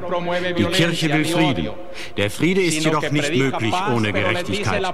Die 0.58 0.64
Kirche 0.64 1.12
will 1.12 1.24
Frieden. 1.24 1.70
Der 2.16 2.30
Friede 2.30 2.62
ist 2.62 2.84
jedoch 2.84 3.10
nicht 3.10 3.34
möglich 3.34 3.74
ohne 3.92 4.12
Gerechtigkeit. 4.12 4.84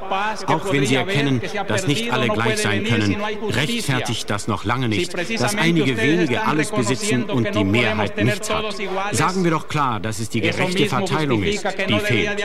Auch 0.46 0.72
wenn 0.72 0.86
sie 0.86 0.96
erkennen, 0.96 1.40
dass 1.68 1.86
nicht 1.86 2.12
alle 2.12 2.28
gleich 2.28 2.58
sein 2.58 2.84
können, 2.84 3.16
rechtfertigt 3.50 4.28
das 4.28 4.48
noch 4.48 4.64
lange 4.64 4.88
nicht, 4.88 5.12
dass 5.40 5.54
einige 5.54 5.96
wenige 5.96 6.42
alles 6.42 6.70
besitzen 6.70 7.24
und 7.24 7.54
die 7.54 7.64
Mehrheit 7.64 8.16
nicht 8.16 8.29
nichts 8.30 8.50
hat. 8.50 8.64
Sagen 9.12 9.44
wir 9.44 9.50
doch 9.50 9.68
klar, 9.68 10.00
dass 10.00 10.18
es 10.18 10.28
die 10.28 10.40
gerechte 10.40 10.86
Verteilung 10.86 11.42
ist, 11.42 11.64
die 11.88 11.98
fehlt. 12.00 12.40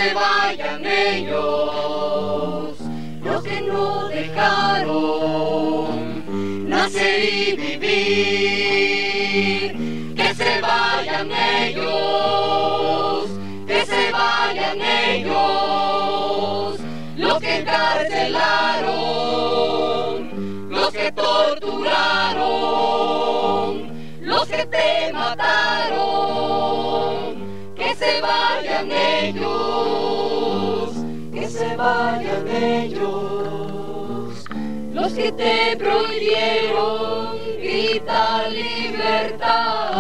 se 0.03 0.13
vayan 0.13 0.85
ellos, 0.85 2.77
los 3.23 3.43
que 3.43 3.61
no 3.61 4.09
dejaron 4.09 5.49
nacer 6.69 7.23
y 7.23 7.55
vivir. 7.55 7.83
Que 10.15 10.35
se 10.35 10.61
vayan 10.61 11.31
ellos, 11.31 13.29
que 13.65 13.85
se 13.85 14.11
vayan 14.11 14.81
ellos, 15.07 16.79
los 17.17 17.39
que 17.39 17.59
encarcelaron 17.59 18.83
que 20.93 21.11
torturaron, 21.11 22.39
los 24.21 24.47
que 24.47 24.65
te 24.67 25.11
mataron, 25.11 25.43
que 25.43 26.82
vayan 28.33 28.91
ellos, 28.91 30.91
que 31.33 31.49
se 31.49 31.75
vayan 31.75 32.47
ellos, 32.47 34.45
los 34.91 35.13
que 35.13 35.31
te 35.31 35.77
prohibieron 35.77 37.37
grita 37.61 38.47
libertad. 38.49 39.93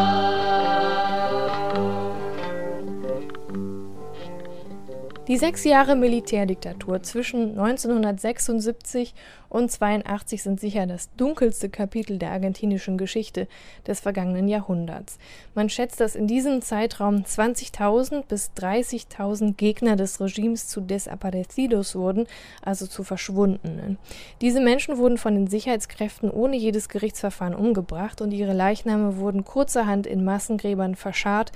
Die 5.29 5.37
sechs 5.37 5.63
Jahre 5.63 5.95
Militärdiktatur 5.95 7.01
zwischen 7.01 7.51
1976 7.57 9.13
und 9.47 9.71
82 9.71 10.43
sind 10.43 10.59
sicher 10.59 10.85
das 10.85 11.15
dunkelste 11.15 11.69
Kapitel 11.69 12.17
der 12.17 12.31
argentinischen 12.31 12.97
Geschichte 12.97 13.47
des 13.87 14.01
vergangenen 14.01 14.49
Jahrhunderts. 14.49 15.19
Man 15.55 15.69
schätzt, 15.69 16.01
dass 16.01 16.15
in 16.15 16.27
diesem 16.27 16.61
Zeitraum 16.61 17.23
20.000 17.23 18.25
bis 18.25 18.51
30.000 18.57 19.53
Gegner 19.55 19.95
des 19.95 20.19
Regimes 20.19 20.67
zu 20.67 20.81
Desaparecidos 20.81 21.95
wurden, 21.95 22.27
also 22.61 22.85
zu 22.85 23.05
Verschwundenen. 23.05 23.99
Diese 24.41 24.59
Menschen 24.59 24.97
wurden 24.97 25.17
von 25.17 25.35
den 25.35 25.47
Sicherheitskräften 25.47 26.31
ohne 26.31 26.57
jedes 26.57 26.89
Gerichtsverfahren 26.89 27.55
umgebracht 27.55 28.19
und 28.19 28.31
ihre 28.31 28.53
Leichname 28.53 29.15
wurden 29.15 29.45
kurzerhand 29.45 30.05
in 30.05 30.25
Massengräbern 30.25 30.95
verscharrt 30.95 31.53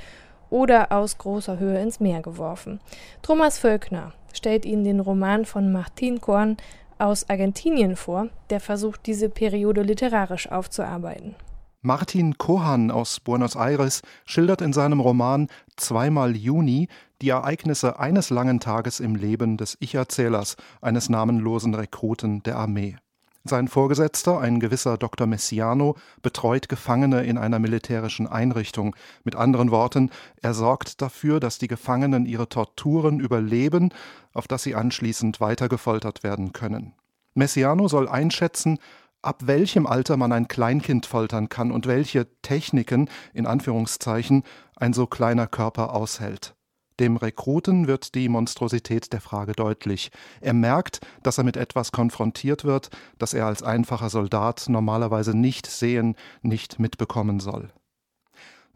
oder 0.49 0.91
aus 0.91 1.17
großer 1.17 1.59
Höhe 1.59 1.81
ins 1.81 1.99
Meer 1.99 2.21
geworfen. 2.21 2.79
Thomas 3.21 3.57
Völkner, 3.57 4.13
stellt 4.33 4.65
ihnen 4.65 4.83
den 4.83 4.99
Roman 4.99 5.45
von 5.45 5.71
Martin 5.71 6.21
Korn 6.21 6.57
aus 6.99 7.29
Argentinien 7.29 7.95
vor, 7.95 8.29
der 8.49 8.59
versucht, 8.59 9.05
diese 9.05 9.29
Periode 9.29 9.81
literarisch 9.81 10.49
aufzuarbeiten. 10.49 11.35
Martin 11.81 12.37
Kohan 12.37 12.91
aus 12.91 13.19
Buenos 13.19 13.55
Aires 13.55 14.01
schildert 14.25 14.61
in 14.61 14.73
seinem 14.73 14.99
Roman 14.99 15.47
Zweimal 15.75 16.35
Juni 16.35 16.87
die 17.21 17.29
Ereignisse 17.29 17.99
eines 17.99 18.29
langen 18.29 18.59
Tages 18.59 18.99
im 18.99 19.15
Leben 19.15 19.57
des 19.57 19.77
Ich-Erzählers, 19.79 20.55
eines 20.81 21.09
namenlosen 21.09 21.73
Rekruten 21.73 22.41
der 22.43 22.57
Armee. 22.57 22.97
Sein 23.47 23.69
Vorgesetzter, 23.69 24.41
ein 24.41 24.59
gewisser 24.59 24.97
Dr. 24.97 25.25
Messiano, 25.25 25.95
betreut 26.21 26.67
Gefangene 26.67 27.23
in 27.23 27.37
einer 27.37 27.59
militärischen 27.59 28.27
Einrichtung. 28.27 28.93
Mit 29.23 29.37
anderen 29.37 29.71
Worten, 29.71 30.09
er 30.41 30.53
sorgt 30.53 31.01
dafür, 31.01 31.39
dass 31.39 31.57
die 31.57 31.69
Gefangenen 31.69 32.25
ihre 32.25 32.49
Torturen 32.49 33.21
überleben, 33.21 33.93
auf 34.33 34.49
dass 34.49 34.63
sie 34.63 34.75
anschließend 34.75 35.39
weiter 35.39 35.69
gefoltert 35.69 36.23
werden 36.23 36.51
können. 36.51 36.93
Messiano 37.35 37.87
soll 37.87 38.09
einschätzen, 38.09 38.79
ab 39.21 39.43
welchem 39.45 39.87
Alter 39.87 40.17
man 40.17 40.33
ein 40.33 40.49
Kleinkind 40.49 41.05
foltern 41.05 41.47
kann 41.47 41.71
und 41.71 41.87
welche 41.87 42.27
Techniken, 42.41 43.09
in 43.33 43.45
Anführungszeichen, 43.45 44.43
ein 44.75 44.91
so 44.91 45.07
kleiner 45.07 45.47
Körper 45.47 45.93
aushält. 45.93 46.56
Dem 46.99 47.17
Rekruten 47.17 47.87
wird 47.87 48.15
die 48.15 48.27
Monstrosität 48.27 49.13
der 49.13 49.21
Frage 49.21 49.53
deutlich. 49.53 50.11
Er 50.41 50.53
merkt, 50.53 50.99
dass 51.21 51.37
er 51.37 51.43
mit 51.43 51.55
etwas 51.55 51.91
konfrontiert 51.91 52.63
wird, 52.63 52.89
das 53.19 53.33
er 53.33 53.45
als 53.45 53.61
einfacher 53.61 54.09
Soldat 54.09 54.65
normalerweise 54.67 55.37
nicht 55.37 55.67
sehen, 55.67 56.15
nicht 56.41 56.79
mitbekommen 56.79 57.39
soll. 57.39 57.69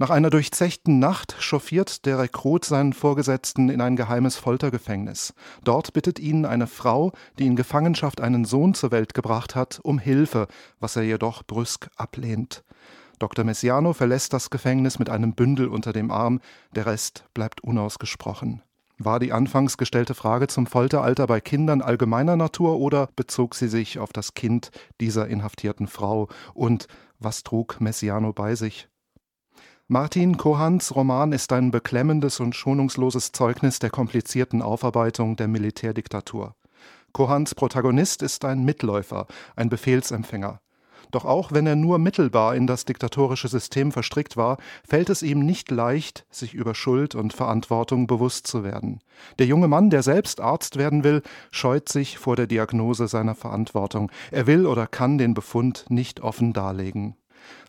Nach 0.01 0.10
einer 0.10 0.32
durchzechten 0.32 0.98
Nacht 0.98 1.36
chauffiert 1.40 2.08
der 2.08 2.18
Rekrut 2.18 2.66
seinen 2.66 2.94
Vorgesetzten 2.94 3.70
in 3.70 3.82
ein 3.82 3.96
geheimes 3.96 4.36
Foltergefängnis. 4.36 5.36
Dort 5.63 5.94
bittet 5.94 6.18
ihn 6.18 6.46
eine 6.46 6.66
Frau, 6.66 7.12
die 7.38 7.46
in 7.46 7.56
Gefangenschaft 7.56 8.20
einen 8.20 8.46
Sohn 8.46 8.74
zur 8.74 8.90
Welt 8.90 9.13
gebracht 9.13 9.54
hat, 9.54 9.80
um 9.84 10.00
Hilfe, 10.00 10.48
was 10.80 10.96
er 10.96 11.04
jedoch 11.04 11.44
brüsk 11.44 11.90
ablehnt. 11.98 12.63
Dr. 13.22 13.46
Messiano 13.46 13.94
verlässt 13.94 14.34
das 14.34 14.50
Gefängnis 14.50 14.98
mit 14.98 15.08
einem 15.08 15.34
Bündel 15.34 15.68
unter 15.68 15.94
dem 15.94 16.10
Arm, 16.10 16.42
der 16.75 16.88
Rest 16.88 17.25
bleibt 17.36 17.62
unausgesprochen. 17.62 18.63
War 18.98 19.20
die 19.20 19.32
anfangs 19.32 19.78
gestellte 19.78 20.16
Frage 20.16 20.48
zum 20.48 20.66
Folteralter 20.66 21.28
bei 21.28 21.40
Kindern 21.40 21.84
allgemeiner 21.84 22.36
Natur 22.36 22.80
oder 22.80 23.10
bezog 23.16 23.54
sie 23.54 23.68
sich 23.68 24.00
auf 24.00 24.12
das 24.12 24.34
Kind 24.34 24.72
dieser 25.00 25.28
inhaftierten 25.28 25.86
Frau? 25.88 26.30
Und 26.56 26.88
was 27.20 27.44
trug 27.44 27.80
Messiano 27.80 28.34
bei 28.34 28.56
sich? 28.56 28.88
Martin 29.88 30.38
Kohans 30.38 30.96
Roman 30.96 31.32
ist 31.32 31.54
ein 31.54 31.70
beklemmendes 31.70 32.40
und 32.40 32.56
schonungsloses 32.56 33.34
Zeugnis 33.34 33.78
der 33.78 33.92
komplizierten 33.92 34.63
Aufarbeitung 34.63 35.36
der 35.36 35.48
Militärdiktatur. 35.48 36.56
Kohans 37.12 37.54
Protagonist 37.54 38.24
ist 38.24 38.46
ein 38.46 38.63
Mitläufer, 38.63 39.28
ein 39.56 39.70
Befehlsempfänger. 39.70 40.60
Doch 41.12 41.25
auch 41.25 41.51
wenn 41.51 41.68
er 41.68 41.75
nur 41.75 42.00
mittelbar 42.00 42.56
in 42.56 42.68
das 42.68 42.86
diktatorische 42.86 43.48
System 43.48 43.91
verstrickt 43.91 44.38
war, 44.38 44.58
fällt 44.88 45.10
es 45.10 45.22
ihm 45.22 45.39
nicht 45.39 45.70
leicht, 45.70 46.25
sich 46.32 46.53
über 46.53 46.74
Schuld 46.74 47.15
und 47.15 47.34
Verantwortung 47.34 48.08
bewusst 48.08 48.48
zu 48.48 48.63
werden. 48.63 49.00
Der 49.38 49.46
junge 49.46 49.68
Mann, 49.68 49.89
der 49.89 50.03
selbst 50.03 50.39
Arzt 50.39 50.77
werden 50.77 51.03
will, 51.03 51.22
scheut 51.51 51.89
sich 51.89 52.18
vor 52.18 52.36
der 52.36 52.48
Diagnose 52.48 53.08
seiner 53.08 53.36
Verantwortung. 53.36 54.12
Er 54.32 54.48
will 54.48 54.65
oder 54.65 54.88
kann 54.88 55.18
den 55.18 55.34
Befund 55.34 55.86
nicht 55.89 56.22
offen 56.22 56.53
darlegen. 56.53 57.15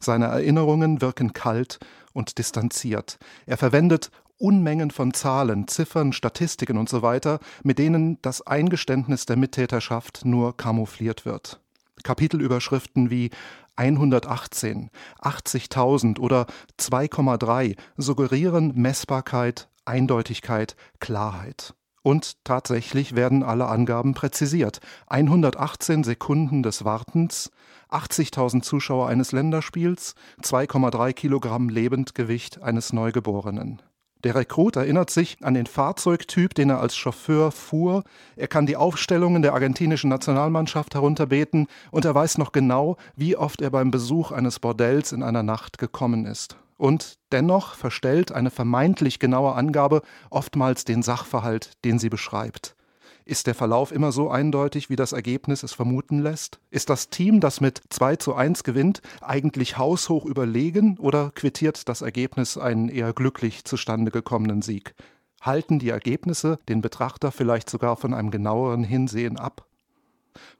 Seine 0.00 0.26
Erinnerungen 0.26 1.00
wirken 1.00 1.32
kalt 1.32 1.78
und 2.12 2.38
distanziert. 2.38 3.18
Er 3.46 3.56
verwendet 3.56 4.11
Unmengen 4.38 4.90
von 4.90 5.14
Zahlen, 5.14 5.68
Ziffern, 5.68 6.12
Statistiken 6.12 6.76
usw., 6.76 7.21
so 7.23 7.38
mit 7.62 7.78
denen 7.78 8.19
das 8.23 8.45
Eingeständnis 8.45 9.25
der 9.25 9.36
Mittäterschaft 9.36 10.25
nur 10.25 10.56
kamoufliert 10.56 11.25
wird. 11.25 11.61
Kapitelüberschriften 12.02 13.10
wie 13.10 13.30
118, 13.76 14.91
80.000 15.21 16.19
oder 16.19 16.47
2,3 16.78 17.76
suggerieren 17.97 18.73
Messbarkeit, 18.75 19.69
Eindeutigkeit, 19.84 20.76
Klarheit. 21.00 21.75
Und 22.02 22.45
tatsächlich 22.45 23.15
werden 23.15 23.45
alle 23.45 23.67
Angaben 23.67 24.15
präzisiert. 24.15 24.80
118 25.06 26.02
Sekunden 26.02 26.62
des 26.62 26.84
Wartens, 26.84 27.50
80.000 27.91 28.62
Zuschauer 28.62 29.06
eines 29.06 29.30
Länderspiels, 29.30 30.15
2,3 30.43 31.12
Kilogramm 31.12 31.69
Lebendgewicht 31.69 32.60
eines 32.60 32.93
Neugeborenen. 32.93 33.82
Der 34.25 34.37
Rekrut 34.37 34.76
erinnert 34.76 35.11
sich 35.11 35.39
an 35.43 35.54
den 35.54 35.67
Fahrzeugtyp, 35.67 36.54
den 36.54 36.71
er 36.71 36.80
als 36.80 36.97
Chauffeur 36.97 37.50
fuhr. 37.50 38.04
Er 38.37 38.47
kann 38.47 38.67
die 38.67 38.76
Aufstellungen 38.76 39.43
der 39.43 39.52
argentinischen 39.52 40.11
Nationalmannschaft 40.11 40.95
herunterbeten 40.95 41.67
und 41.91 42.04
er 42.04 42.15
weiß 42.15 42.39
noch 42.39 42.52
genau, 42.52 42.97
wie 43.17 43.37
oft 43.37 43.61
er 43.61 43.71
beim 43.71 43.91
Besuch 43.91 44.30
eines 44.30 44.61
Bordells 44.61 45.11
in 45.11 45.25
einer 45.25 45.43
Nacht 45.43 45.78
gekommen 45.78 46.25
ist. 46.25 46.56
Und 46.76 47.19
dennoch 47.32 47.75
verstellt 47.75 48.32
eine 48.32 48.50
vermeintlich 48.50 49.19
genaue 49.19 49.54
Angabe 49.54 50.02
oftmals 50.30 50.85
den 50.85 51.02
Sachverhalt, 51.02 51.73
den 51.85 51.99
sie 51.99 52.08
beschreibt. 52.08 52.76
Ist 53.25 53.47
der 53.47 53.54
Verlauf 53.54 53.93
immer 53.93 54.11
so 54.11 54.30
eindeutig, 54.30 54.91
wie 54.91 54.97
das 54.97 55.13
Ergebnis 55.13 55.63
es 55.63 55.73
vermuten 55.73 56.19
lässt? 56.19 56.58
Ist 56.71 56.91
das 56.91 57.08
Team, 57.08 57.41
das 57.41 57.61
mit 57.61 57.80
2 57.91 58.17
zu 58.17 58.35
1 58.35 58.65
gewinnt, 58.65 59.00
eigentlich 59.21 59.78
haushoch 59.78 60.25
überlegen 60.25 60.99
oder 60.99 61.30
quittiert 61.35 61.89
das 61.89 62.02
Ergebnis 62.02 62.58
einen 62.58 62.89
eher 62.89 63.13
glücklich 63.13 63.65
zustande 63.65 64.11
gekommenen 64.11 64.63
Sieg? 64.63 64.95
Halten 65.41 65.78
die 65.78 65.91
Ergebnisse 65.91 66.58
den 66.69 66.80
Betrachter 66.80 67.30
vielleicht 67.30 67.71
sogar 67.71 67.97
von 67.97 68.13
einem 68.13 68.30
genaueren 68.30 68.85
Hinsehen 68.85 69.37
ab? 69.37 69.67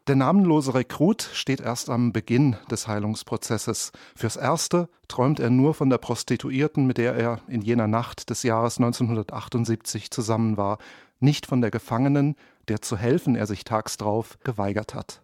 Der 0.07 0.17
namenlose 0.17 0.75
Rekrut 0.75 1.23
steht 1.33 1.61
erst 1.61 1.89
am 1.89 2.13
Beginn 2.13 2.57
des 2.71 2.89
Heilungsprozesses. 2.89 3.93
Fürs 4.15 4.37
Erste 4.37 4.89
träumt 5.09 5.41
er 5.41 5.51
nur 5.51 5.75
von 5.75 5.91
der 5.91 5.99
Prostituierten, 5.99 6.87
mit 6.87 6.99
der 6.99 7.15
er 7.15 7.41
in 7.49 7.63
jener 7.63 7.87
Nacht 7.87 8.29
des 8.31 8.43
Jahres 8.43 8.79
1978 8.79 10.11
zusammen 10.11 10.57
war, 10.57 10.79
nicht 11.21 11.47
von 11.47 11.61
der 11.61 11.71
Gefangenen, 11.71 12.35
der 12.69 12.83
zu 12.83 12.97
helfen 12.97 13.37
er 13.37 13.47
sich 13.47 13.65
tags 13.65 13.97
drauf 13.97 14.39
geweigert 14.45 14.95
hat. 14.95 15.23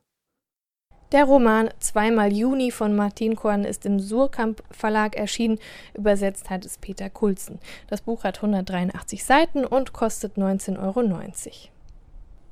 Der 1.12 1.24
Roman 1.24 1.70
Zweimal 1.78 2.34
Juni 2.34 2.70
von 2.70 2.94
Martin 2.94 3.34
Korn 3.34 3.64
ist 3.64 3.86
im 3.86 3.98
Surkamp 3.98 4.62
Verlag 4.70 5.16
erschienen. 5.16 5.58
Übersetzt 5.94 6.50
hat 6.50 6.66
es 6.66 6.76
Peter 6.76 7.08
Kulzen. 7.08 7.60
Das 7.86 8.02
Buch 8.02 8.24
hat 8.24 8.36
183 8.36 9.24
Seiten 9.24 9.64
und 9.64 9.94
kostet 9.94 10.36
19,90 10.36 10.78
Euro. 10.78 11.02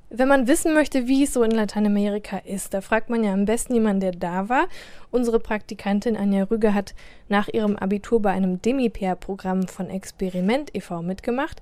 Wenn 0.09 0.29
man 0.29 0.47
wissen 0.47 0.73
möchte, 0.73 1.07
wie 1.07 1.25
es 1.25 1.35
so 1.35 1.43
in 1.43 1.51
Lateinamerika 1.51 2.39
ist, 2.39 2.73
da 2.73 2.81
fragt 2.81 3.11
man 3.11 3.25
ja 3.25 3.35
am 3.35 3.45
besten 3.45 3.75
jemanden, 3.75 4.01
der 4.01 4.13
da 4.13 4.49
war. 4.49 4.69
Unsere 5.11 5.41
Praktikantin 5.41 6.17
Anja 6.17 6.45
Rüge 6.45 6.73
hat 6.73 6.95
nach 7.29 7.49
ihrem 7.49 7.77
Abitur 7.77 8.23
bei 8.23 8.31
einem 8.31 8.63
Demi-Pair-Programm 8.63 9.69
von 9.69 9.91
Experiment 9.91 10.75
e.V. 10.75 11.03
mitgemacht. 11.03 11.61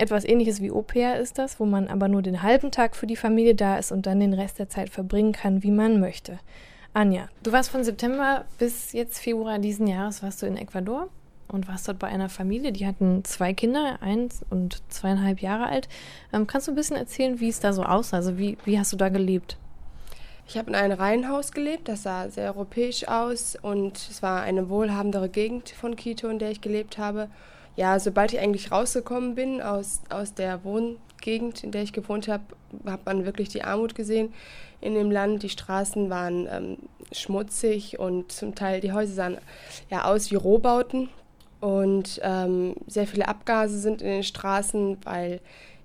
Etwas 0.00 0.24
ähnliches 0.24 0.62
wie 0.62 0.70
Au-pair 0.70 1.20
ist 1.20 1.36
das, 1.36 1.60
wo 1.60 1.66
man 1.66 1.86
aber 1.86 2.08
nur 2.08 2.22
den 2.22 2.42
halben 2.42 2.70
Tag 2.70 2.96
für 2.96 3.06
die 3.06 3.16
Familie 3.16 3.54
da 3.54 3.76
ist 3.76 3.92
und 3.92 4.06
dann 4.06 4.18
den 4.18 4.32
Rest 4.32 4.58
der 4.58 4.70
Zeit 4.70 4.88
verbringen 4.88 5.32
kann, 5.32 5.62
wie 5.62 5.70
man 5.70 6.00
möchte. 6.00 6.38
Anja, 6.94 7.28
du 7.42 7.52
warst 7.52 7.68
von 7.68 7.84
September 7.84 8.46
bis 8.58 8.94
jetzt 8.94 9.18
Februar 9.18 9.58
diesen 9.58 9.86
Jahres 9.86 10.22
warst 10.22 10.40
du 10.40 10.46
in 10.46 10.56
Ecuador 10.56 11.08
und 11.48 11.68
warst 11.68 11.86
dort 11.86 11.98
bei 11.98 12.06
einer 12.06 12.30
Familie, 12.30 12.72
die 12.72 12.86
hatten 12.86 13.24
zwei 13.24 13.52
Kinder, 13.52 13.98
eins 14.00 14.40
und 14.48 14.82
zweieinhalb 14.90 15.42
Jahre 15.42 15.66
alt. 15.66 15.86
Ähm, 16.32 16.46
kannst 16.46 16.66
du 16.66 16.72
ein 16.72 16.76
bisschen 16.76 16.96
erzählen, 16.96 17.38
wie 17.38 17.50
es 17.50 17.60
da 17.60 17.74
so 17.74 17.82
aussah? 17.82 18.16
Also 18.16 18.38
wie, 18.38 18.56
wie 18.64 18.78
hast 18.78 18.94
du 18.94 18.96
da 18.96 19.10
gelebt? 19.10 19.58
Ich 20.48 20.56
habe 20.56 20.70
in 20.70 20.76
einem 20.76 20.98
Reihenhaus 20.98 21.52
gelebt, 21.52 21.88
das 21.88 22.04
sah 22.04 22.30
sehr 22.30 22.54
europäisch 22.54 23.06
aus 23.06 23.54
und 23.60 23.98
es 23.98 24.22
war 24.22 24.40
eine 24.40 24.70
wohlhabendere 24.70 25.28
Gegend 25.28 25.68
von 25.68 25.94
Quito, 25.94 26.26
in 26.28 26.38
der 26.38 26.52
ich 26.52 26.62
gelebt 26.62 26.96
habe 26.96 27.28
ja, 27.80 27.98
sobald 27.98 28.34
ich 28.34 28.38
eigentlich 28.38 28.70
rausgekommen 28.70 29.34
bin 29.34 29.62
aus, 29.62 30.02
aus 30.10 30.34
der 30.34 30.64
Wohngegend, 30.64 31.64
in 31.64 31.70
der 31.70 31.82
ich 31.82 31.94
gewohnt 31.94 32.28
habe, 32.28 32.44
hat 32.84 33.06
man 33.06 33.24
wirklich 33.24 33.48
die 33.48 33.62
Armut 33.62 33.94
gesehen 33.94 34.34
in 34.82 34.92
dem 34.92 35.10
Land. 35.10 35.42
Die 35.42 35.48
Straßen 35.48 36.10
waren 36.10 36.46
ähm, 36.52 36.76
schmutzig 37.10 37.98
und 37.98 38.32
zum 38.32 38.54
Teil 38.54 38.82
die 38.82 38.92
Häuser 38.92 39.14
sahen 39.14 39.38
ja 39.88 40.04
aus 40.04 40.30
wie 40.30 40.34
Rohbauten. 40.34 41.08
Und 41.60 42.20
ähm, 42.22 42.74
sehr 42.86 43.06
viele 43.06 43.28
Abgase 43.28 43.78
sind 43.78 44.02
in 44.02 44.08
den 44.08 44.24
Straßen, 44.24 44.98
weil 45.04 45.40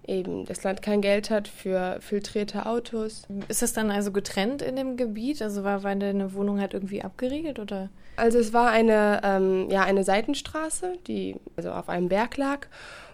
eben 0.08 0.46
das 0.46 0.64
Land 0.64 0.82
kein 0.82 1.02
Geld 1.02 1.30
hat 1.30 1.48
für 1.48 1.98
filtrierte 2.00 2.66
Autos. 2.66 3.24
Ist 3.48 3.62
das 3.62 3.74
dann 3.74 3.92
also 3.92 4.12
getrennt 4.12 4.62
in 4.62 4.76
dem 4.76 4.98
Gebiet? 4.98 5.42
Also 5.42 5.64
war, 5.64 5.84
war 5.84 5.96
deine 5.96 6.34
Wohnung 6.34 6.60
halt 6.60 6.74
irgendwie 6.74 7.02
abgeriegelt 7.02 7.60
oder? 7.60 7.90
Also 8.18 8.40
es 8.40 8.54
war 8.54 8.70
eine, 8.70 9.22
ähm, 9.24 9.70
ja, 9.70 9.84
eine 9.84 10.04
Seitenstraße, 10.04 10.94
die 11.08 11.36
also 11.58 11.72
auf 11.72 11.90
einem 11.90 12.08
Berg 12.08 12.38
lag 12.38 12.68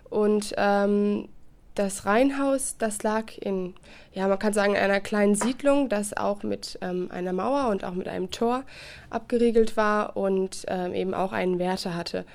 und 0.10 0.54
ähm, 0.58 1.28
das 1.76 2.06
Reihenhaus, 2.06 2.76
das 2.78 3.02
lag 3.02 3.38
in, 3.40 3.74
ja, 4.14 4.28
man 4.28 4.38
kann 4.38 4.54
sagen, 4.54 4.76
einer 4.76 5.00
kleinen 5.00 5.36
Siedlung, 5.36 5.88
das 5.88 6.16
auch 6.16 6.44
mit 6.44 6.78
ähm, 6.82 7.10
einer 7.12 7.34
Mauer 7.34 7.70
und 7.70 7.86
auch 7.86 7.94
mit 7.94 8.08
einem 8.08 8.30
Tor 8.30 8.64
abgeriegelt 9.10 9.78
war 9.78 10.18
und 10.18 10.66
ähm, 10.68 10.94
eben 10.94 11.14
auch 11.14 11.32
einen 11.32 11.60
Wärter 11.60 11.96
hatte. 11.96 12.26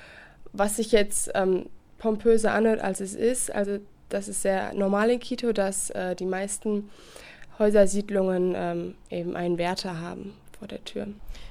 Was 0.53 0.77
sich 0.77 0.91
jetzt 0.91 1.31
ähm, 1.35 1.67
pompöser 1.99 2.51
anhört, 2.51 2.81
als 2.81 2.99
es 2.99 3.13
ist, 3.13 3.53
also 3.53 3.77
das 4.09 4.27
ist 4.27 4.41
sehr 4.41 4.73
normal 4.73 5.09
in 5.09 5.19
Quito, 5.19 5.51
dass 5.51 5.89
äh, 5.91 6.15
die 6.15 6.25
meisten 6.25 6.89
Häusersiedlungen 7.59 8.53
ähm, 8.55 8.95
eben 9.09 9.35
einen 9.35 9.57
Wärter 9.57 9.99
haben 9.99 10.33
vor 10.57 10.67
der 10.67 10.83
Tür. 10.83 11.07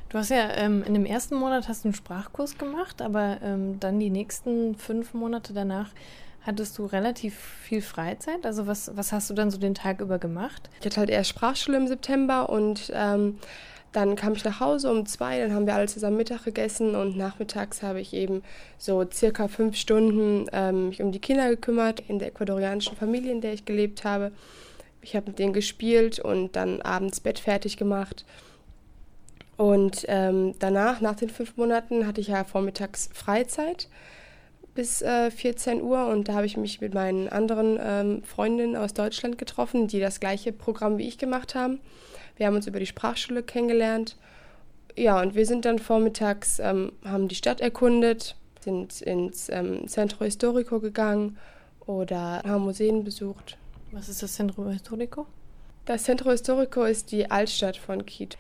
Du 0.09 0.19
hast 0.19 0.31
ja 0.31 0.51
ähm, 0.57 0.85
in 0.85 0.95
dem 0.95 1.05
ersten 1.05 1.35
Monat 1.35 1.69
hast 1.69 1.85
du 1.85 1.89
einen 1.89 1.95
Sprachkurs 1.95 2.59
gemacht, 2.59 3.03
aber 3.03 3.39
ähm, 3.43 3.81
dann 3.81 3.99
die 3.99 4.11
nächsten 4.11 4.77
fünf 4.77 5.15
Monate 5.15 5.53
danach 5.53 5.91
hattest 6.43 6.79
du 6.79 6.87
relativ 6.87 7.37
viel 7.37 7.83
Freizeit. 7.83 8.47
Also 8.47 8.69
was, 8.69 8.97
was 8.97 9.13
hast 9.13 9.29
du 9.29 9.35
dann 9.35 9.51
so 9.51 9.59
den 9.59 9.75
Tag 9.75 10.01
über 10.01 10.19
gemacht? 10.19 10.71
Ich 10.81 10.87
hatte 10.87 11.01
halt 11.01 11.11
erst 11.11 11.31
Sprachschule 11.31 11.77
im 11.77 11.89
September 11.89 12.49
und 12.49 12.93
ähm, 12.95 13.39
dann 13.97 14.15
kam 14.15 14.35
ich 14.35 14.45
nach 14.45 14.61
Hause 14.61 14.91
um 14.91 15.07
zwei, 15.07 15.41
dann 15.41 15.55
haben 15.55 15.67
wir 15.67 15.75
alle 15.75 15.87
zusammen 15.87 16.19
Mittag 16.19 16.45
gegessen 16.45 16.95
und 16.95 17.17
nachmittags 17.17 17.83
habe 17.83 17.99
ich 17.99 18.13
eben 18.13 18.43
so 18.77 19.03
circa 19.11 19.49
fünf 19.49 19.75
Stunden 19.75 20.47
ähm, 20.53 20.91
mich 20.91 21.01
um 21.01 21.13
die 21.13 21.19
Kinder 21.19 21.49
gekümmert 21.49 22.03
in 22.07 22.19
der 22.19 22.29
ecuadorianischen 22.29 22.95
Familie, 22.95 23.33
in 23.33 23.41
der 23.41 23.55
ich 23.55 23.65
gelebt 23.65 24.05
habe. 24.05 24.33
Ich 25.01 25.17
habe 25.17 25.29
mit 25.29 25.39
denen 25.39 25.55
gespielt 25.55 26.19
und 26.19 26.57
dann 26.57 26.83
abends 26.83 27.21
Bett 27.21 27.39
fertig 27.39 27.79
gemacht. 27.79 28.27
Und 29.57 30.05
ähm, 30.09 30.55
danach, 30.59 31.01
nach 31.01 31.15
den 31.17 31.31
fünf 31.31 31.57
Monaten, 31.57 32.07
hatte 32.07 32.21
ich 32.21 32.29
ja 32.29 32.45
vormittags 32.45 33.09
Freizeit 33.15 33.89
bis 34.75 35.01
äh, 35.01 35.31
14 35.31 35.81
Uhr 35.81 36.07
und 36.09 36.29
da 36.29 36.35
habe 36.35 36.45
ich 36.45 36.59
mich 36.59 36.83
mit 36.83 36.93
meinen 36.93 37.31
anderen 37.31 37.79
ähm, 37.81 38.23
Freundinnen 38.25 38.77
aus 38.77 38.93
Deutschland 38.93 39.39
getroffen, 39.39 39.89
die 39.89 40.01
das 40.01 40.21
gleiche 40.21 40.53
Programm 40.53 40.99
wie 40.99 41.09
ich 41.09 41.17
gemacht 41.17 41.55
haben. 41.55 41.81
Wir 42.37 42.47
haben 42.47 42.57
uns 42.57 42.67
über 42.67 42.79
die 42.79 42.87
Sprachschule 42.87 43.43
kennengelernt. 43.43 44.17
Ja, 44.97 45.21
und 45.21 45.35
wir 45.35 45.47
sind 45.47 45.65
dann 45.65 45.79
vormittags, 45.79 46.59
ähm, 46.59 46.93
haben 47.05 47.29
die 47.29 47.35
Stadt 47.35 47.61
erkundet, 47.61 48.37
sind 48.61 49.01
ins 49.03 49.49
ähm, 49.51 49.87
Centro 49.89 50.25
Historico 50.25 50.81
gegangen 50.81 51.37
oder 51.87 52.43
haben 52.45 52.65
Museen 52.65 53.05
besucht. 53.05 53.59
Was 53.93 54.09
ist 54.09 54.23
das 54.23 54.35
Centro 54.35 54.69
Historico? 54.69 55.27
Das 55.85 56.05
Centro 56.05 56.31
Historico 56.31 56.85
ist 56.85 57.13
die 57.13 57.31
Altstadt 57.31 57.77
von 57.77 58.05
Quito. 58.07 58.37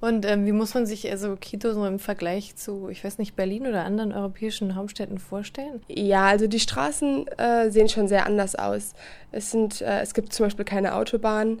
Und 0.00 0.24
ähm, 0.24 0.46
wie 0.46 0.52
muss 0.52 0.72
man 0.72 0.86
sich 0.86 1.10
also 1.10 1.36
Quito 1.38 1.74
so 1.74 1.84
im 1.84 1.98
Vergleich 1.98 2.56
zu, 2.56 2.88
ich 2.88 3.04
weiß 3.04 3.18
nicht, 3.18 3.36
Berlin 3.36 3.66
oder 3.66 3.84
anderen 3.84 4.12
europäischen 4.12 4.74
Hauptstädten 4.74 5.18
vorstellen? 5.18 5.82
Ja, 5.88 6.24
also 6.24 6.46
die 6.46 6.60
Straßen 6.60 7.28
äh, 7.36 7.70
sehen 7.70 7.88
schon 7.90 8.08
sehr 8.08 8.24
anders 8.24 8.54
aus. 8.54 8.94
Es, 9.30 9.50
sind, 9.50 9.82
äh, 9.82 10.00
es 10.00 10.14
gibt 10.14 10.32
zum 10.32 10.46
Beispiel 10.46 10.64
keine 10.64 10.94
Autobahn. 10.94 11.60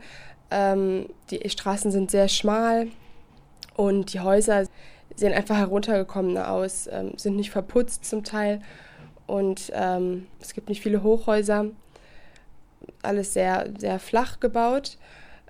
Ähm, 0.50 1.06
die 1.30 1.48
Straßen 1.48 1.90
sind 1.90 2.10
sehr 2.10 2.28
schmal 2.28 2.88
und 3.76 4.12
die 4.12 4.20
Häuser 4.20 4.66
sehen 5.16 5.32
einfach 5.32 5.56
heruntergekommener 5.56 6.50
aus, 6.50 6.88
ähm, 6.90 7.12
sind 7.16 7.36
nicht 7.36 7.50
verputzt 7.50 8.04
zum 8.04 8.24
Teil 8.24 8.60
und 9.26 9.70
ähm, 9.74 10.26
es 10.40 10.54
gibt 10.54 10.68
nicht 10.68 10.82
viele 10.82 11.02
Hochhäuser. 11.02 11.66
Alles 13.02 13.32
sehr, 13.32 13.68
sehr 13.78 13.98
flach 13.98 14.40
gebaut. 14.40 14.98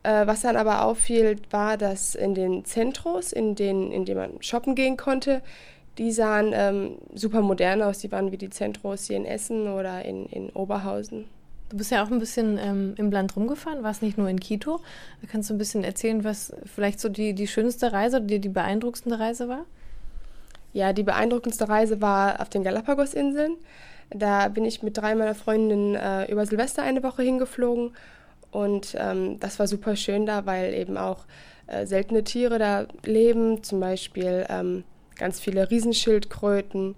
Äh, 0.02 0.26
was 0.26 0.42
dann 0.42 0.56
aber 0.56 0.84
auffiel, 0.84 1.36
war, 1.50 1.76
dass 1.76 2.14
in 2.14 2.34
den 2.34 2.64
Zentros, 2.64 3.32
in 3.32 3.54
denen, 3.54 3.92
in 3.92 4.04
denen 4.04 4.20
man 4.20 4.42
shoppen 4.42 4.74
gehen 4.74 4.96
konnte, 4.96 5.42
die 5.98 6.12
sahen 6.12 6.52
ähm, 6.54 6.98
super 7.14 7.42
modern 7.42 7.82
aus. 7.82 7.98
Die 7.98 8.10
waren 8.10 8.32
wie 8.32 8.38
die 8.38 8.50
Zentros 8.50 9.04
hier 9.04 9.16
in 9.16 9.26
Essen 9.26 9.68
oder 9.68 10.04
in, 10.04 10.26
in 10.26 10.50
Oberhausen. 10.50 11.26
Du 11.70 11.76
bist 11.76 11.92
ja 11.92 12.04
auch 12.04 12.10
ein 12.10 12.18
bisschen 12.18 12.58
ähm, 12.58 12.94
im 12.96 13.12
Land 13.12 13.36
rumgefahren, 13.36 13.84
warst 13.84 14.02
nicht 14.02 14.18
nur 14.18 14.28
in 14.28 14.40
Quito. 14.40 14.80
Kannst 15.30 15.50
du 15.50 15.54
ein 15.54 15.58
bisschen 15.58 15.84
erzählen, 15.84 16.24
was 16.24 16.52
vielleicht 16.66 16.98
so 16.98 17.08
die, 17.08 17.32
die 17.32 17.46
schönste 17.46 17.92
Reise, 17.92 18.20
die, 18.20 18.40
die 18.40 18.48
beeindruckendste 18.48 19.18
Reise 19.18 19.48
war? 19.48 19.64
Ja, 20.72 20.92
die 20.92 21.04
beeindruckendste 21.04 21.68
Reise 21.68 22.00
war 22.00 22.40
auf 22.40 22.48
den 22.48 22.64
Galapagos-Inseln. 22.64 23.56
Da 24.10 24.48
bin 24.48 24.64
ich 24.64 24.82
mit 24.82 24.96
drei 24.96 25.14
meiner 25.14 25.36
Freundinnen 25.36 25.94
äh, 25.94 26.30
über 26.30 26.44
Silvester 26.44 26.82
eine 26.82 27.04
Woche 27.04 27.22
hingeflogen 27.22 27.92
und 28.50 28.96
ähm, 28.98 29.38
das 29.38 29.60
war 29.60 29.68
super 29.68 29.94
schön 29.94 30.26
da, 30.26 30.46
weil 30.46 30.74
eben 30.74 30.96
auch 30.96 31.26
äh, 31.68 31.86
seltene 31.86 32.24
Tiere 32.24 32.58
da 32.58 32.86
leben, 33.04 33.62
zum 33.62 33.78
Beispiel 33.78 34.44
ähm, 34.48 34.82
ganz 35.16 35.38
viele 35.38 35.70
Riesenschildkröten 35.70 36.96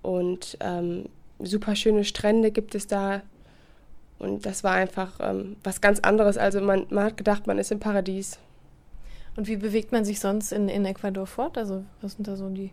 und 0.00 0.56
ähm, 0.60 1.10
super 1.40 1.76
schöne 1.76 2.04
Strände 2.04 2.50
gibt 2.50 2.74
es 2.74 2.86
da. 2.86 3.20
Und 4.18 4.46
das 4.46 4.64
war 4.64 4.72
einfach 4.72 5.18
ähm, 5.20 5.56
was 5.64 5.80
ganz 5.80 6.00
anderes. 6.00 6.38
Also 6.38 6.60
man, 6.60 6.86
man 6.90 7.04
hat 7.04 7.16
gedacht, 7.16 7.46
man 7.46 7.58
ist 7.58 7.72
im 7.72 7.80
Paradies. 7.80 8.38
Und 9.36 9.48
wie 9.48 9.56
bewegt 9.56 9.92
man 9.92 10.04
sich 10.04 10.20
sonst 10.20 10.52
in, 10.52 10.68
in 10.68 10.84
Ecuador 10.84 11.26
fort? 11.26 11.58
Also 11.58 11.84
was 12.00 12.12
sind 12.12 12.28
da 12.28 12.36
so 12.36 12.48
die, 12.48 12.70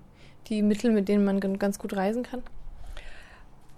die 0.47 0.61
Mittel, 0.61 0.91
mit 0.91 1.07
denen 1.07 1.25
man 1.25 1.39
ganz 1.39 1.79
gut 1.79 1.95
reisen 1.95 2.23
kann? 2.23 2.43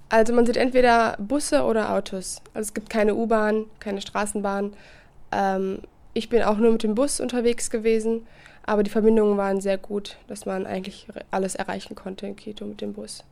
Also 0.09 0.33
man 0.33 0.45
sieht 0.45 0.57
entweder 0.57 1.15
Busse 1.17 1.63
oder 1.63 1.93
Autos. 1.93 2.41
Also 2.53 2.67
es 2.67 2.73
gibt 2.73 2.89
keine 2.89 3.15
U-Bahn, 3.15 3.65
keine 3.79 4.01
Straßenbahn. 4.01 4.73
Ähm, 5.31 5.79
ich 6.13 6.29
bin 6.29 6.43
auch 6.43 6.57
nur 6.57 6.71
mit 6.71 6.83
dem 6.83 6.93
Bus 6.93 7.19
unterwegs 7.19 7.69
gewesen, 7.71 8.27
aber 8.63 8.83
die 8.83 8.91
Verbindungen 8.91 9.37
waren 9.37 9.59
sehr 9.59 9.77
gut, 9.77 10.17
dass 10.27 10.45
man 10.45 10.67
eigentlich 10.67 11.07
alles 11.31 11.55
erreichen 11.55 11.95
konnte 11.95 12.27
in 12.27 12.35
Quito 12.35 12.65
mit 12.65 12.81
dem 12.81 12.93
Bus. 12.93 13.23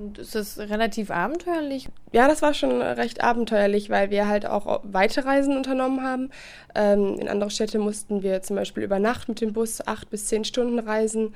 Und 0.00 0.18
ist 0.18 0.34
das 0.34 0.58
relativ 0.58 1.10
abenteuerlich? 1.10 1.88
Ja, 2.12 2.26
das 2.26 2.40
war 2.40 2.54
schon 2.54 2.80
recht 2.80 3.22
abenteuerlich, 3.22 3.90
weil 3.90 4.10
wir 4.10 4.26
halt 4.26 4.46
auch 4.46 4.80
weite 4.82 5.26
Reisen 5.26 5.56
unternommen 5.56 6.02
haben. 6.02 6.30
Ähm, 6.74 7.18
in 7.20 7.28
andere 7.28 7.50
Städte 7.50 7.78
mussten 7.78 8.22
wir 8.22 8.40
zum 8.40 8.56
Beispiel 8.56 8.82
über 8.82 8.98
Nacht 8.98 9.28
mit 9.28 9.42
dem 9.42 9.52
Bus 9.52 9.86
acht 9.86 10.08
bis 10.08 10.26
zehn 10.26 10.44
Stunden 10.44 10.78
reisen. 10.78 11.34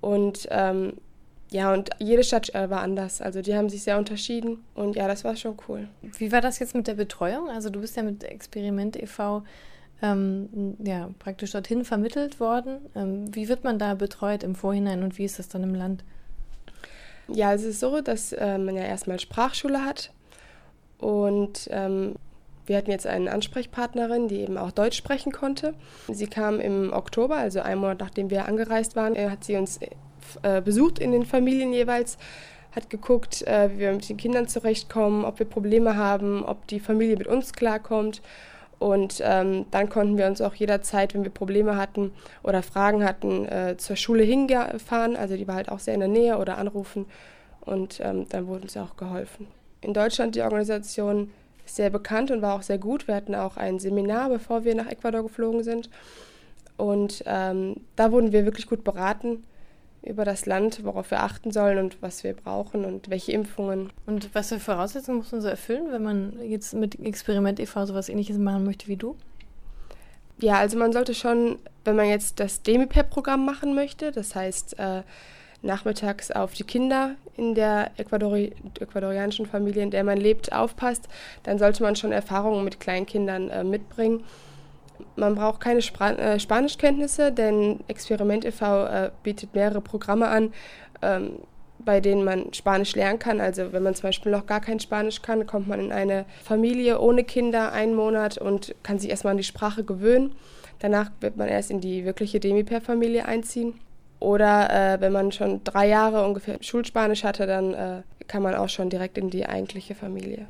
Und 0.00 0.48
ähm, 0.50 0.94
ja, 1.50 1.72
und 1.72 1.90
jede 1.98 2.24
Stadt 2.24 2.54
äh, 2.54 2.70
war 2.70 2.80
anders. 2.80 3.20
Also 3.20 3.42
die 3.42 3.54
haben 3.54 3.68
sich 3.68 3.82
sehr 3.82 3.98
unterschieden 3.98 4.64
und 4.74 4.96
ja, 4.96 5.06
das 5.06 5.24
war 5.24 5.36
schon 5.36 5.56
cool. 5.68 5.88
Wie 6.00 6.32
war 6.32 6.40
das 6.40 6.58
jetzt 6.58 6.74
mit 6.74 6.86
der 6.86 6.94
Betreuung? 6.94 7.50
Also 7.50 7.68
du 7.68 7.80
bist 7.80 7.96
ja 7.96 8.02
mit 8.02 8.24
Experiment 8.24 8.96
e.V. 8.96 9.44
Ähm, 10.00 10.76
ja, 10.82 11.10
praktisch 11.18 11.52
dorthin 11.52 11.84
vermittelt 11.84 12.40
worden. 12.40 12.78
Ähm, 12.94 13.34
wie 13.34 13.48
wird 13.48 13.64
man 13.64 13.78
da 13.78 13.94
betreut 13.94 14.44
im 14.44 14.54
Vorhinein 14.54 15.02
und 15.02 15.18
wie 15.18 15.24
ist 15.24 15.38
das 15.38 15.48
dann 15.48 15.62
im 15.62 15.74
Land? 15.74 16.04
Ja, 17.28 17.52
es 17.52 17.62
ist 17.62 17.80
so, 17.80 18.00
dass 18.00 18.32
äh, 18.32 18.58
man 18.58 18.76
ja 18.76 18.84
erstmal 18.84 19.20
Sprachschule 19.20 19.84
hat 19.84 20.12
und 20.98 21.68
ähm, 21.70 22.14
wir 22.66 22.76
hatten 22.76 22.90
jetzt 22.90 23.06
eine 23.06 23.32
Ansprechpartnerin, 23.32 24.28
die 24.28 24.40
eben 24.40 24.58
auch 24.58 24.70
Deutsch 24.70 24.96
sprechen 24.96 25.32
konnte. 25.32 25.74
Sie 26.08 26.26
kam 26.26 26.60
im 26.60 26.92
Oktober, 26.92 27.36
also 27.36 27.60
einen 27.60 27.80
Monat 27.80 28.00
nachdem 28.00 28.30
wir 28.30 28.46
angereist 28.46 28.96
waren, 28.96 29.16
äh, 29.16 29.30
hat 29.30 29.44
sie 29.44 29.56
uns 29.56 29.80
äh, 30.42 30.60
besucht 30.60 30.98
in 30.98 31.12
den 31.12 31.24
Familien 31.24 31.72
jeweils, 31.72 32.18
hat 32.74 32.90
geguckt, 32.90 33.42
äh, 33.46 33.70
wie 33.72 33.78
wir 33.78 33.92
mit 33.92 34.08
den 34.08 34.16
Kindern 34.18 34.48
zurechtkommen, 34.48 35.24
ob 35.24 35.38
wir 35.38 35.46
Probleme 35.46 35.96
haben, 35.96 36.44
ob 36.44 36.66
die 36.66 36.80
Familie 36.80 37.16
mit 37.16 37.26
uns 37.26 37.52
klarkommt. 37.52 38.20
Und 38.78 39.20
ähm, 39.24 39.66
dann 39.70 39.88
konnten 39.88 40.16
wir 40.16 40.26
uns 40.26 40.40
auch 40.40 40.54
jederzeit, 40.54 41.14
wenn 41.14 41.24
wir 41.24 41.30
Probleme 41.30 41.76
hatten 41.76 42.12
oder 42.44 42.62
Fragen 42.62 43.04
hatten, 43.04 43.44
äh, 43.46 43.76
zur 43.76 43.96
Schule 43.96 44.22
hinfahren. 44.22 45.16
Also 45.16 45.36
die 45.36 45.48
war 45.48 45.56
halt 45.56 45.70
auch 45.70 45.80
sehr 45.80 45.94
in 45.94 46.00
der 46.00 46.08
Nähe 46.08 46.38
oder 46.38 46.58
anrufen. 46.58 47.06
Und 47.60 48.00
ähm, 48.00 48.26
dann 48.28 48.46
wurde 48.46 48.62
uns 48.62 48.76
auch 48.76 48.96
geholfen. 48.96 49.48
In 49.80 49.94
Deutschland 49.94 50.36
die 50.36 50.42
Organisation 50.42 51.30
sehr 51.66 51.90
bekannt 51.90 52.30
und 52.30 52.40
war 52.40 52.54
auch 52.54 52.62
sehr 52.62 52.78
gut. 52.78 53.08
Wir 53.08 53.14
hatten 53.14 53.34
auch 53.34 53.56
ein 53.56 53.78
Seminar, 53.78 54.28
bevor 54.28 54.64
wir 54.64 54.74
nach 54.74 54.86
Ecuador 54.86 55.22
geflogen 55.22 55.64
sind. 55.64 55.90
Und 56.76 57.24
ähm, 57.26 57.76
da 57.96 58.12
wurden 58.12 58.32
wir 58.32 58.44
wirklich 58.44 58.66
gut 58.66 58.84
beraten 58.84 59.44
über 60.08 60.24
das 60.24 60.46
Land, 60.46 60.84
worauf 60.84 61.10
wir 61.10 61.22
achten 61.22 61.52
sollen 61.52 61.78
und 61.78 62.00
was 62.00 62.24
wir 62.24 62.34
brauchen 62.34 62.84
und 62.84 63.10
welche 63.10 63.32
Impfungen. 63.32 63.92
Und 64.06 64.34
was 64.34 64.48
für 64.48 64.58
Voraussetzungen 64.58 65.18
muss 65.18 65.32
man 65.32 65.40
so 65.40 65.48
erfüllen, 65.48 65.92
wenn 65.92 66.02
man 66.02 66.42
jetzt 66.42 66.74
mit 66.74 66.98
Experiment 66.98 67.60
e.V. 67.60 67.86
sowas 67.86 68.08
ähnliches 68.08 68.38
machen 68.38 68.64
möchte 68.64 68.88
wie 68.88 68.96
du? 68.96 69.16
Ja, 70.40 70.58
also 70.58 70.78
man 70.78 70.92
sollte 70.92 71.14
schon, 71.14 71.58
wenn 71.84 71.96
man 71.96 72.08
jetzt 72.08 72.40
das 72.40 72.62
Demipair-Programm 72.62 73.44
machen 73.44 73.74
möchte, 73.74 74.12
das 74.12 74.34
heißt 74.34 74.78
äh, 74.78 75.02
nachmittags 75.62 76.30
auf 76.30 76.54
die 76.54 76.64
Kinder 76.64 77.16
in 77.36 77.54
der 77.54 77.90
Ecuadori 77.96 78.52
ecuadorianischen 78.78 79.46
Familie, 79.46 79.82
in 79.82 79.90
der 79.90 80.04
man 80.04 80.18
lebt, 80.18 80.52
aufpasst, 80.52 81.08
dann 81.42 81.58
sollte 81.58 81.82
man 81.82 81.96
schon 81.96 82.12
Erfahrungen 82.12 82.64
mit 82.64 82.78
Kleinkindern 82.80 83.50
äh, 83.50 83.64
mitbringen 83.64 84.24
man 85.16 85.34
braucht 85.34 85.60
keine 85.60 85.82
Spra 85.82 86.12
äh, 86.12 86.40
Spanischkenntnisse, 86.40 87.32
denn 87.32 87.80
Experiment 87.88 88.44
e.V. 88.44 88.86
Äh, 88.86 89.10
bietet 89.22 89.54
mehrere 89.54 89.80
Programme 89.80 90.28
an, 90.28 90.52
ähm, 91.02 91.40
bei 91.78 92.00
denen 92.00 92.24
man 92.24 92.52
Spanisch 92.52 92.94
lernen 92.96 93.18
kann. 93.18 93.40
Also 93.40 93.72
wenn 93.72 93.82
man 93.82 93.94
zum 93.94 94.02
Beispiel 94.02 94.32
noch 94.32 94.46
gar 94.46 94.60
kein 94.60 94.80
Spanisch 94.80 95.22
kann, 95.22 95.46
kommt 95.46 95.68
man 95.68 95.80
in 95.80 95.92
eine 95.92 96.24
Familie 96.42 97.00
ohne 97.00 97.24
Kinder 97.24 97.72
einen 97.72 97.94
Monat 97.94 98.38
und 98.38 98.74
kann 98.82 98.98
sich 98.98 99.10
erstmal 99.10 99.32
an 99.32 99.38
die 99.38 99.44
Sprache 99.44 99.84
gewöhnen. 99.84 100.34
Danach 100.80 101.10
wird 101.20 101.36
man 101.36 101.48
erst 101.48 101.70
in 101.70 101.80
die 101.80 102.04
wirkliche 102.04 102.40
Demipair-Familie 102.40 103.26
einziehen. 103.26 103.74
Oder 104.20 104.70
äh, 104.94 105.00
wenn 105.00 105.12
man 105.12 105.30
schon 105.30 105.62
drei 105.64 105.88
Jahre 105.88 106.26
ungefähr 106.26 106.58
Schulspanisch 106.60 107.24
hatte, 107.24 107.46
dann 107.46 107.74
äh, 107.74 108.02
kann 108.26 108.42
man 108.42 108.54
auch 108.54 108.68
schon 108.68 108.90
direkt 108.90 109.16
in 109.16 109.30
die 109.30 109.46
eigentliche 109.46 109.94
Familie. 109.94 110.46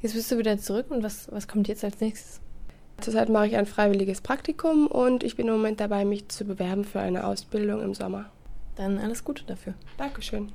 Jetzt 0.00 0.14
bist 0.14 0.30
du 0.30 0.38
wieder 0.38 0.58
zurück 0.58 0.90
und 0.90 1.02
was, 1.02 1.30
was 1.32 1.48
kommt 1.48 1.68
jetzt 1.68 1.84
als 1.84 2.00
nächstes? 2.00 2.40
Zurzeit 3.00 3.28
mache 3.28 3.46
ich 3.46 3.56
ein 3.56 3.66
freiwilliges 3.66 4.20
Praktikum 4.20 4.86
und 4.86 5.22
ich 5.22 5.36
bin 5.36 5.46
im 5.46 5.54
Moment 5.54 5.80
dabei, 5.80 6.04
mich 6.04 6.28
zu 6.28 6.44
bewerben 6.44 6.84
für 6.84 7.00
eine 7.00 7.24
Ausbildung 7.24 7.82
im 7.82 7.94
Sommer. 7.94 8.26
Dann 8.76 8.98
alles 8.98 9.24
Gute 9.24 9.44
dafür. 9.44 9.74
Dankeschön. 9.96 10.52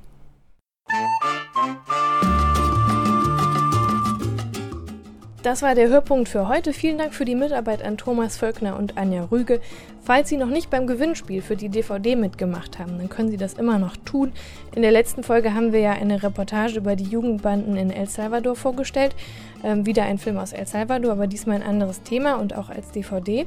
Das 5.44 5.60
war 5.60 5.74
der 5.74 5.90
Hörpunkt 5.90 6.30
für 6.30 6.48
heute. 6.48 6.72
Vielen 6.72 6.96
Dank 6.96 7.12
für 7.12 7.26
die 7.26 7.34
Mitarbeit 7.34 7.84
an 7.84 7.98
Thomas 7.98 8.38
Völkner 8.38 8.78
und 8.78 8.96
Anja 8.96 9.24
Rüge. 9.24 9.60
Falls 10.02 10.30
Sie 10.30 10.38
noch 10.38 10.48
nicht 10.48 10.70
beim 10.70 10.86
Gewinnspiel 10.86 11.42
für 11.42 11.54
die 11.54 11.68
DVD 11.68 12.16
mitgemacht 12.16 12.78
haben, 12.78 12.96
dann 12.96 13.10
können 13.10 13.30
Sie 13.30 13.36
das 13.36 13.52
immer 13.52 13.78
noch 13.78 13.94
tun. 14.06 14.32
In 14.74 14.80
der 14.80 14.90
letzten 14.90 15.22
Folge 15.22 15.52
haben 15.52 15.74
wir 15.74 15.80
ja 15.80 15.92
eine 15.92 16.22
Reportage 16.22 16.78
über 16.78 16.96
die 16.96 17.04
Jugendbanden 17.04 17.76
in 17.76 17.90
El 17.90 18.08
Salvador 18.08 18.56
vorgestellt. 18.56 19.14
Ähm, 19.62 19.84
wieder 19.84 20.04
ein 20.04 20.16
Film 20.16 20.38
aus 20.38 20.54
El 20.54 20.66
Salvador, 20.66 21.12
aber 21.12 21.26
diesmal 21.26 21.56
ein 21.56 21.62
anderes 21.62 22.02
Thema 22.02 22.36
und 22.36 22.56
auch 22.56 22.70
als 22.70 22.90
DVD. 22.92 23.44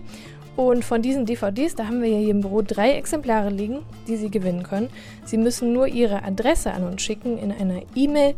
Und 0.56 0.86
von 0.86 1.02
diesen 1.02 1.26
DVDs, 1.26 1.74
da 1.74 1.88
haben 1.88 2.04
wir 2.04 2.10
ja 2.10 2.20
hier 2.20 2.32
im 2.32 2.42
Büro 2.42 2.62
drei 2.62 2.92
Exemplare 2.94 3.50
liegen, 3.50 3.80
die 4.08 4.18
Sie 4.18 4.30
gewinnen 4.30 4.62
können. 4.62 4.90
Sie 5.26 5.38
müssen 5.38 5.74
nur 5.74 5.88
Ihre 5.88 6.24
Adresse 6.24 6.74
an 6.74 6.84
uns 6.84 7.02
schicken 7.02 7.40
in 7.40 7.52
einer 7.52 7.82
E-Mail 7.96 8.36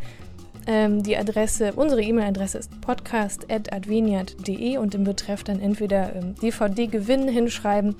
ähm, 0.70 1.02
die 1.02 1.16
Adresse, 1.16 1.72
unsere 1.74 2.00
E-Mail-Adresse 2.00 2.58
ist 2.58 2.80
podcast.adveniat.de 2.80 4.76
und 4.76 4.94
im 4.94 5.02
Betreff 5.02 5.42
dann 5.42 5.60
entweder 5.60 6.14
ähm, 6.14 6.36
DVD-Gewinn 6.36 7.26
hinschreiben 7.26 7.96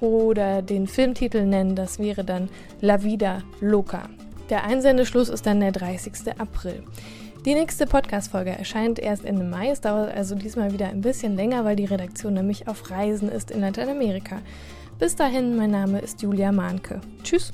oder 0.00 0.62
den 0.62 0.88
Filmtitel 0.88 1.44
nennen. 1.44 1.76
Das 1.76 2.00
wäre 2.00 2.24
dann 2.24 2.48
La 2.80 3.04
Vida 3.04 3.42
Loca. 3.60 4.08
Der 4.50 4.64
Einsendeschluss 4.64 5.28
ist 5.28 5.46
dann 5.46 5.60
der 5.60 5.70
30. 5.70 6.12
April. 6.38 6.82
Die 7.44 7.54
nächste 7.54 7.86
Podcast-Folge 7.86 8.50
erscheint 8.50 8.98
erst 8.98 9.24
Ende 9.24 9.44
Mai. 9.44 9.70
Es 9.70 9.80
dauert 9.80 10.12
also 10.12 10.34
diesmal 10.34 10.72
wieder 10.72 10.88
ein 10.88 11.02
bisschen 11.02 11.36
länger, 11.36 11.64
weil 11.64 11.76
die 11.76 11.84
Redaktion 11.84 12.34
nämlich 12.34 12.66
auf 12.66 12.90
Reisen 12.90 13.28
ist 13.28 13.52
in 13.52 13.60
Lateinamerika. 13.60 14.40
Bis 14.98 15.14
dahin, 15.14 15.56
mein 15.56 15.70
Name 15.70 16.00
ist 16.00 16.20
Julia 16.20 16.50
Mahnke. 16.50 17.00
Tschüss! 17.22 17.52